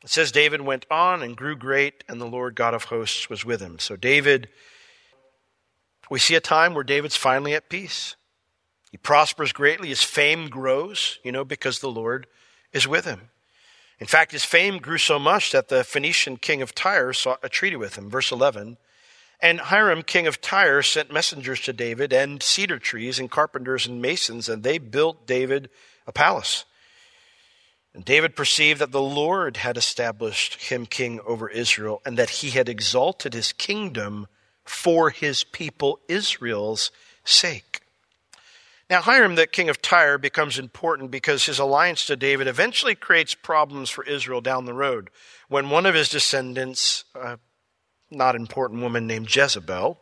It 0.03 0.09
says 0.09 0.31
David 0.31 0.61
went 0.61 0.85
on 0.89 1.21
and 1.21 1.35
grew 1.35 1.55
great, 1.55 2.03
and 2.07 2.21
the 2.21 2.25
Lord 2.25 2.55
God 2.55 2.73
of 2.73 2.85
hosts 2.85 3.29
was 3.29 3.43
with 3.43 3.59
him. 3.59 3.79
So, 3.79 3.95
David, 3.95 4.47
we 6.09 6.19
see 6.19 6.35
a 6.35 6.41
time 6.41 6.73
where 6.73 6.83
David's 6.83 7.17
finally 7.17 7.53
at 7.53 7.69
peace. 7.69 8.15
He 8.91 8.97
prospers 8.97 9.51
greatly. 9.51 9.89
His 9.89 10.03
fame 10.03 10.49
grows, 10.49 11.19
you 11.23 11.31
know, 11.31 11.43
because 11.43 11.79
the 11.79 11.91
Lord 11.91 12.27
is 12.71 12.87
with 12.87 13.05
him. 13.05 13.29
In 13.99 14.07
fact, 14.07 14.31
his 14.31 14.45
fame 14.45 14.77
grew 14.77 14.97
so 14.97 15.19
much 15.19 15.51
that 15.51 15.67
the 15.67 15.83
Phoenician 15.83 16.37
king 16.37 16.61
of 16.61 16.73
Tyre 16.73 17.11
sought 17.11 17.39
a 17.43 17.49
treaty 17.49 17.75
with 17.75 17.97
him. 17.97 18.09
Verse 18.09 18.31
11. 18.31 18.77
And 19.41 19.59
Hiram, 19.59 20.03
king 20.03 20.27
of 20.27 20.41
Tyre, 20.41 20.81
sent 20.81 21.13
messengers 21.13 21.61
to 21.61 21.73
David 21.73 22.11
and 22.13 22.41
cedar 22.41 22.79
trees 22.79 23.19
and 23.19 23.29
carpenters 23.29 23.85
and 23.85 24.01
masons, 24.01 24.49
and 24.49 24.63
they 24.63 24.77
built 24.77 25.27
David 25.27 25.69
a 26.07 26.11
palace. 26.11 26.65
And 27.93 28.05
David 28.05 28.35
perceived 28.35 28.79
that 28.79 28.91
the 28.91 29.01
Lord 29.01 29.57
had 29.57 29.75
established 29.77 30.69
him 30.69 30.85
king 30.85 31.19
over 31.25 31.49
Israel 31.49 32.01
and 32.05 32.17
that 32.17 32.29
he 32.29 32.51
had 32.51 32.69
exalted 32.69 33.33
his 33.33 33.51
kingdom 33.51 34.27
for 34.63 35.09
his 35.09 35.43
people 35.43 35.99
Israel's 36.07 36.91
sake. 37.23 37.81
Now, 38.89 39.01
Hiram, 39.01 39.35
the 39.35 39.47
king 39.47 39.69
of 39.69 39.81
Tyre, 39.81 40.17
becomes 40.17 40.57
important 40.57 41.11
because 41.11 41.45
his 41.45 41.59
alliance 41.59 42.05
to 42.05 42.15
David 42.15 42.47
eventually 42.47 42.95
creates 42.95 43.35
problems 43.35 43.89
for 43.89 44.03
Israel 44.03 44.41
down 44.41 44.65
the 44.65 44.73
road 44.73 45.09
when 45.47 45.69
one 45.69 45.85
of 45.85 45.93
his 45.95 46.09
descendants, 46.09 47.05
a 47.13 47.37
not 48.09 48.35
important 48.35 48.81
woman 48.81 49.05
named 49.05 49.35
Jezebel, 49.35 49.99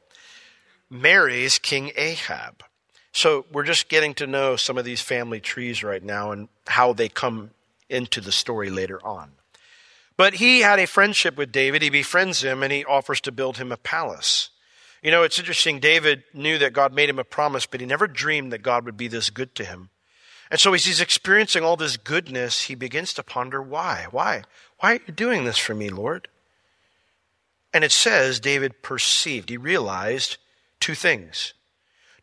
marries 0.90 1.60
King 1.60 1.92
Ahab. 1.98 2.64
So 3.12 3.46
we're 3.52 3.64
just 3.64 3.90
getting 3.90 4.14
to 4.16 4.28
know 4.28 4.56
some 4.56 4.78
of 4.78 4.86
these 4.86 5.02
family 5.02 5.42
trees 5.42 5.84
right 5.84 6.04
now 6.04 6.32
and 6.32 6.48
how 6.68 6.94
they 6.94 7.10
come 7.10 7.52
into 7.90 8.22
the 8.22 8.32
story 8.32 8.70
later 8.70 9.04
on. 9.06 9.32
But 10.18 10.36
he 10.36 10.62
had 10.62 10.80
a 10.80 10.88
friendship 10.88 11.38
with 11.38 11.52
David. 11.52 11.82
He 11.82 11.90
befriends 11.90 12.44
him 12.44 12.64
and 12.64 12.72
he 12.72 12.84
offers 12.84 13.22
to 13.22 13.32
build 13.32 13.58
him 13.58 13.72
a 13.72 13.78
palace. 13.78 14.50
You 15.04 15.12
know, 15.12 15.24
it's 15.24 15.38
interesting. 15.38 15.80
David 15.80 16.24
knew 16.34 16.58
that 16.58 16.74
God 16.74 16.92
made 16.92 17.10
him 17.10 17.20
a 17.20 17.24
promise, 17.24 17.68
but 17.68 17.80
he 17.80 17.86
never 17.86 18.08
dreamed 18.08 18.52
that 18.52 18.64
God 18.64 18.84
would 18.86 18.98
be 18.98 19.08
this 19.08 19.30
good 19.30 19.54
to 19.56 19.64
him. 19.64 19.90
And 20.50 20.60
so 20.60 20.74
as 20.74 20.86
he's 20.86 21.02
experiencing 21.02 21.64
all 21.64 21.76
this 21.76 21.98
goodness, 21.98 22.64
he 22.64 22.76
begins 22.76 23.14
to 23.14 23.24
ponder 23.24 23.62
why? 23.62 24.08
Why? 24.12 24.44
Why 24.80 24.94
are 24.96 25.00
you 25.06 25.14
doing 25.14 25.44
this 25.44 25.58
for 25.58 25.76
me, 25.76 25.90
Lord? 25.90 26.30
And 27.74 27.84
it 27.84 27.92
says 27.92 28.40
David 28.40 28.82
perceived, 28.82 29.50
he 29.50 29.58
realized 29.58 30.38
two 30.80 30.96
things. 30.96 31.54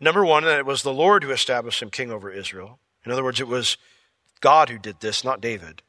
Number 0.01 0.25
one, 0.25 0.45
that 0.45 0.59
it 0.59 0.67
was 0.67 0.83
the 0.83 0.93
Lord 0.93 1.23
who 1.23 1.31
established 1.31 1.81
him 1.81 1.91
king 1.91 2.11
over 2.11 2.31
Israel. 2.31 2.79
In 3.05 3.13
other 3.13 3.23
words, 3.23 3.41
it 3.41 3.49
was 3.49 3.77
God 4.45 4.69
who 4.69 4.77
did 4.77 5.01
this, 5.01 5.25
not 5.25 5.41
David. 5.41 5.81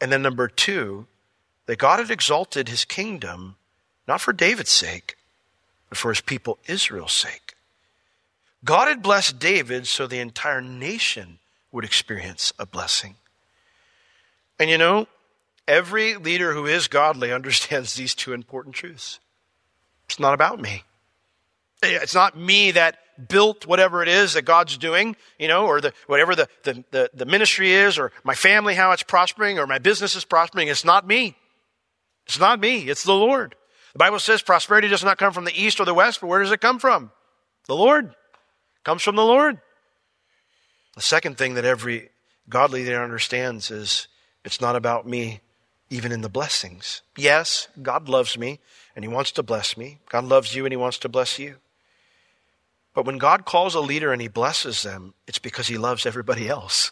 And 0.00 0.10
then 0.10 0.20
number 0.20 0.48
two, 0.48 1.06
that 1.66 1.78
God 1.78 2.00
had 2.00 2.10
exalted 2.10 2.68
his 2.68 2.84
kingdom 2.84 3.54
not 4.08 4.20
for 4.20 4.32
David's 4.32 4.72
sake, 4.72 5.16
but 5.88 5.96
for 5.96 6.08
his 6.08 6.20
people 6.20 6.58
Israel's 6.66 7.12
sake. 7.12 7.54
God 8.64 8.88
had 8.88 9.00
blessed 9.00 9.38
David 9.38 9.86
so 9.86 10.08
the 10.08 10.18
entire 10.18 10.60
nation 10.60 11.38
would 11.70 11.84
experience 11.84 12.52
a 12.58 12.66
blessing. 12.66 13.14
And 14.58 14.68
you 14.68 14.76
know, 14.76 15.06
every 15.68 16.16
leader 16.16 16.54
who 16.54 16.66
is 16.66 16.88
godly 16.88 17.32
understands 17.38 17.94
these 17.94 18.12
two 18.12 18.32
important 18.32 18.74
truths. 18.74 19.20
It's 20.06 20.18
not 20.18 20.34
about 20.34 20.60
me. 20.60 20.82
It's 21.82 22.14
not 22.14 22.36
me 22.36 22.72
that 22.72 22.98
built 23.28 23.66
whatever 23.66 24.02
it 24.02 24.08
is 24.08 24.34
that 24.34 24.42
God's 24.42 24.78
doing, 24.78 25.16
you 25.38 25.48
know, 25.48 25.66
or 25.66 25.80
the, 25.80 25.92
whatever 26.06 26.34
the, 26.34 26.48
the, 26.62 26.84
the, 26.90 27.10
the 27.14 27.26
ministry 27.26 27.72
is, 27.72 27.98
or 27.98 28.12
my 28.22 28.34
family, 28.34 28.74
how 28.74 28.92
it's 28.92 29.02
prospering, 29.02 29.58
or 29.58 29.66
my 29.66 29.78
business 29.78 30.14
is 30.14 30.24
prospering. 30.24 30.68
It's 30.68 30.84
not 30.84 31.06
me. 31.06 31.36
It's 32.26 32.38
not 32.38 32.60
me. 32.60 32.88
It's 32.88 33.04
the 33.04 33.14
Lord. 33.14 33.54
The 33.92 33.98
Bible 33.98 34.18
says 34.18 34.42
prosperity 34.42 34.88
does 34.88 35.02
not 35.02 35.18
come 35.18 35.32
from 35.32 35.44
the 35.44 35.60
east 35.60 35.80
or 35.80 35.84
the 35.84 35.94
west, 35.94 36.20
but 36.20 36.28
where 36.28 36.40
does 36.40 36.52
it 36.52 36.60
come 36.60 36.78
from? 36.78 37.10
The 37.66 37.74
Lord. 37.74 38.06
It 38.06 38.84
comes 38.84 39.02
from 39.02 39.16
the 39.16 39.24
Lord. 39.24 39.60
The 40.94 41.02
second 41.02 41.38
thing 41.38 41.54
that 41.54 41.64
every 41.64 42.10
godly 42.48 42.84
leader 42.84 43.02
understands 43.02 43.70
is 43.70 44.08
it's 44.44 44.60
not 44.60 44.76
about 44.76 45.06
me 45.06 45.40
even 45.90 46.12
in 46.12 46.20
the 46.20 46.28
blessings. 46.28 47.02
Yes, 47.16 47.68
God 47.80 48.08
loves 48.08 48.36
me 48.36 48.60
and 48.94 49.04
he 49.04 49.08
wants 49.08 49.32
to 49.32 49.42
bless 49.42 49.76
me. 49.76 49.98
God 50.08 50.24
loves 50.24 50.54
you 50.54 50.64
and 50.64 50.72
he 50.72 50.76
wants 50.76 50.98
to 50.98 51.08
bless 51.08 51.38
you. 51.38 51.56
But 52.98 53.06
when 53.06 53.18
God 53.18 53.44
calls 53.44 53.76
a 53.76 53.80
leader 53.80 54.12
and 54.12 54.20
he 54.20 54.26
blesses 54.26 54.82
them, 54.82 55.14
it's 55.28 55.38
because 55.38 55.68
he 55.68 55.78
loves 55.78 56.04
everybody 56.04 56.48
else 56.48 56.90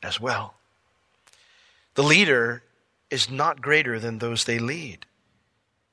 as 0.00 0.20
well. 0.20 0.54
The 1.94 2.04
leader 2.04 2.62
is 3.10 3.28
not 3.28 3.60
greater 3.60 3.98
than 3.98 4.20
those 4.20 4.44
they 4.44 4.60
lead. 4.60 5.04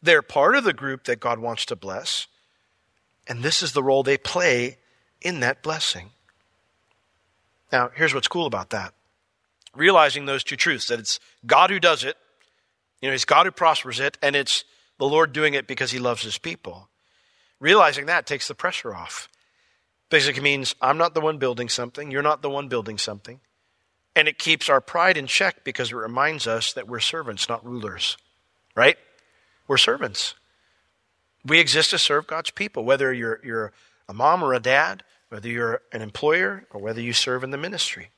They're 0.03 0.21
part 0.21 0.55
of 0.55 0.65
the 0.65 0.71
group 0.71 1.05
that 1.05 1.19
God 1.19 1.39
wants 1.39 1.65
to 1.65 1.75
bless, 1.75 2.27
and 3.27 3.41
this 3.41 3.63
is 3.63 3.71
the 3.71 3.81
role 3.81 4.03
they 4.03 4.19
play 4.19 4.77
in 5.19 5.39
that 5.39 5.63
blessing. 5.63 6.11
Now, 7.71 7.89
here's 7.91 8.13
what's 8.13 8.27
cool 8.27 8.45
about 8.45 8.69
that. 8.69 8.93
Realizing 9.75 10.27
those 10.27 10.43
two 10.43 10.57
truths 10.57 10.89
that 10.89 10.99
it's 10.99 11.19
God 11.43 11.71
who 11.71 11.79
does 11.79 12.03
it, 12.03 12.17
you 13.01 13.09
know, 13.09 13.15
it's 13.15 13.25
God 13.25 13.47
who 13.47 13.51
prospers 13.51 13.99
it, 13.99 14.15
and 14.21 14.35
it's 14.35 14.63
the 14.99 15.07
Lord 15.07 15.33
doing 15.33 15.55
it 15.55 15.65
because 15.65 15.89
he 15.89 15.97
loves 15.97 16.21
his 16.21 16.37
people. 16.37 16.87
Realizing 17.59 18.07
that 18.07 18.25
takes 18.25 18.47
the 18.47 18.55
pressure 18.55 18.93
off. 18.93 19.29
Basically 20.09 20.41
means 20.41 20.75
I'm 20.81 20.97
not 20.97 21.13
the 21.13 21.21
one 21.21 21.37
building 21.37 21.69
something, 21.69 22.11
you're 22.11 22.21
not 22.21 22.41
the 22.41 22.49
one 22.49 22.67
building 22.67 22.97
something. 22.97 23.39
And 24.15 24.27
it 24.27 24.37
keeps 24.37 24.69
our 24.69 24.79
pride 24.79 25.17
in 25.17 25.25
check 25.25 25.63
because 25.63 25.91
it 25.91 25.95
reminds 25.95 26.45
us 26.45 26.73
that 26.73 26.87
we're 26.87 26.99
servants, 26.99 27.49
not 27.49 27.65
rulers. 27.65 28.17
Right? 28.75 28.97
We're 29.67 29.77
servants. 29.77 30.35
We 31.45 31.59
exist 31.59 31.89
to 31.91 31.97
serve 31.97 32.27
God's 32.27 32.51
people, 32.51 32.85
whether 32.85 33.11
you're, 33.11 33.39
you're 33.43 33.73
a 34.07 34.13
mom 34.13 34.43
or 34.43 34.53
a 34.53 34.59
dad, 34.59 35.03
whether 35.29 35.49
you're 35.49 35.81
an 35.91 36.01
employer, 36.01 36.65
or 36.71 36.79
whether 36.79 37.01
you 37.01 37.13
serve 37.13 37.43
in 37.43 37.51
the 37.51 37.57
ministry. 37.57 38.09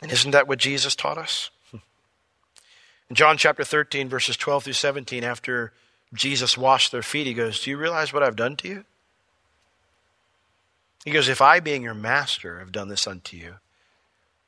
And 0.00 0.10
isn't 0.10 0.30
that 0.30 0.48
what 0.48 0.58
Jesus 0.58 0.96
taught 0.96 1.18
us? 1.18 1.50
In 1.72 3.14
John 3.16 3.36
chapter 3.36 3.62
13, 3.62 4.08
verses 4.08 4.36
12 4.36 4.64
through 4.64 4.72
17, 4.72 5.22
after 5.22 5.72
Jesus 6.14 6.56
washed 6.56 6.92
their 6.92 7.02
feet, 7.02 7.26
he 7.26 7.34
goes, 7.34 7.60
Do 7.60 7.70
you 7.70 7.76
realize 7.76 8.12
what 8.12 8.22
I've 8.22 8.36
done 8.36 8.56
to 8.56 8.68
you? 8.68 8.84
He 11.04 11.10
goes, 11.10 11.28
If 11.28 11.40
I, 11.40 11.60
being 11.60 11.82
your 11.82 11.94
master, 11.94 12.58
have 12.60 12.72
done 12.72 12.88
this 12.88 13.06
unto 13.06 13.36
you, 13.36 13.56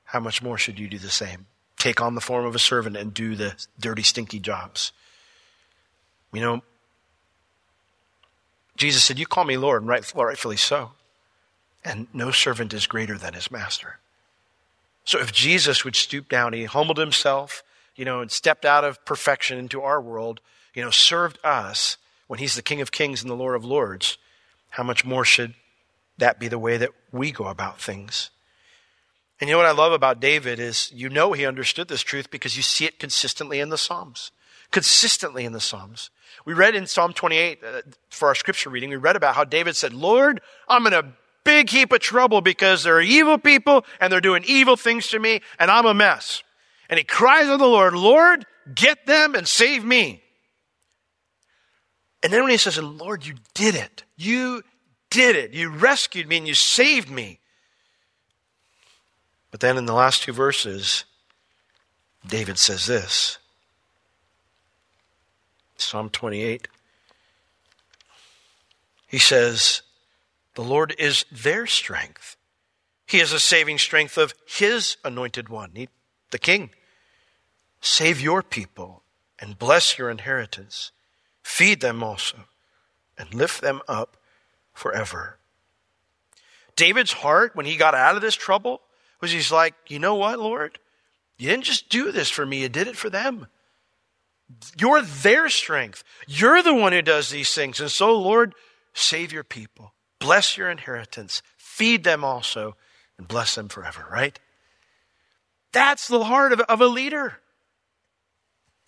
how 0.05 0.21
much 0.21 0.43
more 0.43 0.57
should 0.57 0.79
you 0.79 0.89
do 0.89 0.99
the 0.99 1.11
same? 1.11 1.47
Take 1.79 2.01
on 2.01 2.15
the 2.15 2.21
form 2.21 2.47
of 2.47 2.55
a 2.55 2.61
servant 2.61 2.97
and 2.97 3.13
do 3.13 3.35
the 3.35 3.55
dirty, 3.79 4.03
stinky 4.03 4.39
jobs. 4.39 4.93
You 6.33 6.41
know, 6.41 6.63
Jesus 8.77 9.05
said, 9.05 9.19
You 9.19 9.27
call 9.27 9.45
me 9.45 9.57
Lord, 9.57 9.83
and 9.83 9.89
rightfully 9.89 10.57
so. 10.57 10.93
And 11.85 12.09
no 12.13 12.31
servant 12.31 12.75
is 12.75 12.87
greater 12.87 13.17
than 13.17 13.35
his 13.35 13.51
master. 13.51 13.99
So 15.05 15.21
if 15.21 15.33
Jesus 15.33 15.85
would 15.85 15.97
stoop 15.97 16.29
down, 16.29 16.53
he 16.53 16.65
humbled 16.65 16.99
himself, 16.99 17.63
you 17.95 18.05
know, 18.05 18.21
and 18.21 18.31
stepped 18.31 18.65
out 18.65 18.85
of 18.85 19.05
perfection 19.05 19.57
into 19.57 19.81
our 19.83 20.01
world, 20.01 20.41
you 20.77 20.83
know, 20.83 20.91
served 20.91 21.39
us 21.43 21.97
when 22.27 22.39
he's 22.39 22.55
the 22.55 22.63
King 22.63 22.81
of 22.81 22.93
Kings 22.93 23.23
and 23.23 23.31
the 23.31 23.35
Lord 23.35 23.57
of 23.57 23.65
Lords, 23.65 24.19
how 24.71 24.83
much 24.83 25.05
more 25.05 25.25
should 25.25 25.55
that 26.19 26.39
be 26.39 26.49
the 26.49 26.59
way 26.59 26.77
that 26.77 26.91
we 27.11 27.33
go 27.33 27.47
about 27.47 27.81
things? 27.81 28.31
And 29.41 29.49
you 29.49 29.55
know 29.55 29.59
what 29.59 29.67
I 29.67 29.73
love 29.73 29.93
about 29.93 30.21
David 30.21 30.61
is 30.61 30.93
you 30.95 31.09
know 31.09 31.33
he 31.33 31.47
understood 31.47 31.89
this 31.89 32.03
truth 32.03 32.31
because 32.31 32.57
you 32.57 32.63
see 32.63 32.85
it 32.85 32.99
consistently 32.99 33.59
in 33.59 33.71
the 33.71 33.79
Psalms. 33.79 34.33
Consistently 34.71 35.45
in 35.45 35.53
the 35.53 35.61
Psalms. 35.61 36.11
We 36.45 36.53
read 36.53 36.75
in 36.75 36.87
Psalm 36.87 37.15
28 37.15 37.61
uh, 37.65 37.83
for 38.11 38.29
our 38.29 38.35
scripture 38.35 38.69
reading, 38.69 38.91
we 38.91 38.97
read 38.97 39.17
about 39.17 39.35
how 39.35 39.45
David 39.45 39.77
said, 39.77 39.95
Lord, 39.95 40.43
I'm 40.69 40.87
in 40.87 40.93
a 40.93 41.15
big 41.45 41.71
heap 41.71 41.93
of 41.93 42.01
trouble 42.01 42.43
because 42.43 42.83
there 42.83 42.97
are 42.97 43.03
evil 43.03 43.39
people 43.39 43.87
and 43.99 44.13
they're 44.13 44.21
doing 44.21 44.45
evil 44.47 44.77
things 44.77 45.09
to 45.09 45.19
me 45.19 45.41
and 45.59 45.71
I'm 45.71 45.87
a 45.87 45.95
mess. 45.95 46.43
And 46.91 46.99
he 46.99 47.05
cries 47.05 47.47
to 47.47 47.57
the 47.57 47.67
Lord, 47.67 47.95
Lord, 47.95 48.45
get 48.75 49.07
them 49.07 49.35
and 49.35 49.49
save 49.49 49.83
me. 49.83 50.23
And 52.23 52.33
then 52.33 52.43
when 52.43 52.51
he 52.51 52.57
says, 52.57 52.79
Lord, 52.79 53.27
you 53.27 53.35
did 53.55 53.75
it. 53.75 54.05
You 54.17 54.63
did 55.11 55.37
it. 55.37 55.53
You 55.53 55.71
rescued 55.71 56.29
me 56.29 56.39
and 56.39 56.49
you 56.49 56.55
saved 56.55 57.11
me. 57.11 57.41
But 59.51 59.61
then 59.61 59.77
in 59.77 59.87
the 59.87 59.95
last 59.95 60.23
two 60.23 60.33
verses, 60.33 61.05
David 62.27 62.59
says 62.59 62.87
this 62.87 63.39
Psalm 65.77 66.11
28. 66.11 66.69
He 69.07 69.19
says, 69.19 69.83
The 70.55 70.65
Lord 70.65 70.95
is 70.99 71.25
their 71.31 71.67
strength. 71.67 72.37
He 73.07 73.21
is 73.21 73.33
a 73.33 73.41
saving 73.41 73.79
strength 73.79 74.19
of 74.19 74.35
His 74.47 74.97
anointed 75.05 75.49
one, 75.49 75.71
he, 75.75 75.89
the 76.33 76.39
King. 76.39 76.71
Save 77.81 78.21
your 78.21 78.43
people 78.43 79.05
and 79.39 79.59
bless 79.59 79.97
your 79.97 80.11
inheritance. 80.11 80.91
Feed 81.47 81.81
them 81.81 82.03
also 82.03 82.39
and 83.17 83.33
lift 83.33 83.61
them 83.61 83.81
up 83.87 84.17
forever. 84.75 85.39
David's 86.75 87.13
heart, 87.13 87.55
when 87.55 87.67
he 87.67 87.77
got 87.77 87.95
out 87.95 88.17
of 88.17 88.21
this 88.21 88.35
trouble, 88.35 88.83
was 89.21 89.31
he's 89.31 89.53
like, 89.53 89.73
you 89.87 90.01
know 90.01 90.17
what, 90.17 90.41
Lord? 90.41 90.81
You 91.39 91.49
didn't 91.49 91.63
just 91.63 91.89
do 91.89 92.11
this 92.11 92.31
for 92.31 92.45
me, 92.45 92.63
you 92.63 92.69
did 92.69 92.89
it 92.89 92.97
for 92.97 93.09
them. 93.09 93.47
You're 94.77 95.03
their 95.03 95.49
strength. 95.49 96.03
You're 96.27 96.65
the 96.65 96.75
one 96.75 96.93
who 96.93 97.01
does 97.01 97.31
these 97.31 97.55
things. 97.55 97.81
And 97.81 97.93
so, 97.93 98.19
Lord, 98.19 98.53
save 98.93 99.33
your 99.33 99.45
people. 99.45 99.95
Bless 100.19 100.59
your 100.59 100.69
inheritance. 100.69 101.43
Feed 101.57 102.03
them 102.03 102.25
also 102.25 102.77
and 103.19 103.29
bless 103.29 103.55
them 103.55 103.69
forever, 103.69 104.05
right? 104.11 104.39
That's 105.73 106.09
the 106.09 106.25
heart 106.25 106.53
of, 106.53 106.61
of 106.63 106.81
a 106.81 106.87
leader. 106.89 107.39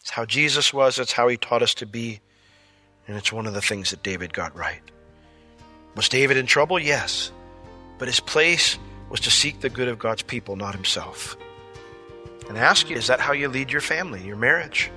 It's 0.01 0.11
how 0.11 0.25
Jesus 0.25 0.75
was, 0.75 0.99
it's 0.99 1.13
how 1.13 1.29
he 1.29 1.37
taught 1.37 1.63
us 1.63 1.75
to 1.75 1.87
be. 1.87 2.21
And 3.09 3.17
it's 3.17 3.33
one 3.33 3.47
of 3.47 3.55
the 3.55 3.63
things 3.63 3.91
that 3.91 4.03
David 4.03 4.33
got 4.33 4.55
right. 4.55 4.83
Was 5.97 6.09
David 6.09 6.37
in 6.37 6.47
trouble? 6.47 6.79
Yes. 6.79 7.33
But 7.99 8.07
his 8.07 8.21
place 8.21 8.79
was 9.11 9.21
to 9.21 9.31
seek 9.31 9.61
the 9.61 9.71
good 9.71 9.89
of 9.89 9.99
God's 9.99 10.23
people, 10.23 10.55
not 10.55 10.75
himself. 10.75 11.37
And 12.49 12.57
I 12.57 12.61
ask 12.61 12.89
you, 12.89 12.97
is 12.97 13.09
that 13.09 13.19
how 13.19 13.33
you 13.33 13.49
lead 13.49 13.73
your 13.73 13.81
family, 13.81 14.25
your 14.25 14.37
marriage? 14.37 14.91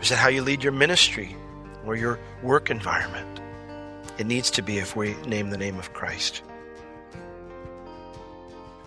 Is 0.00 0.10
that 0.10 0.16
how 0.16 0.28
you 0.28 0.42
lead 0.42 0.62
your 0.62 0.72
ministry 0.72 1.34
or 1.84 1.96
your 1.96 2.18
work 2.42 2.70
environment? 2.70 3.40
It 4.18 4.26
needs 4.26 4.50
to 4.52 4.62
be 4.62 4.78
if 4.78 4.94
we 4.94 5.14
name 5.26 5.50
the 5.50 5.58
name 5.58 5.78
of 5.78 5.92
Christ. 5.92 6.42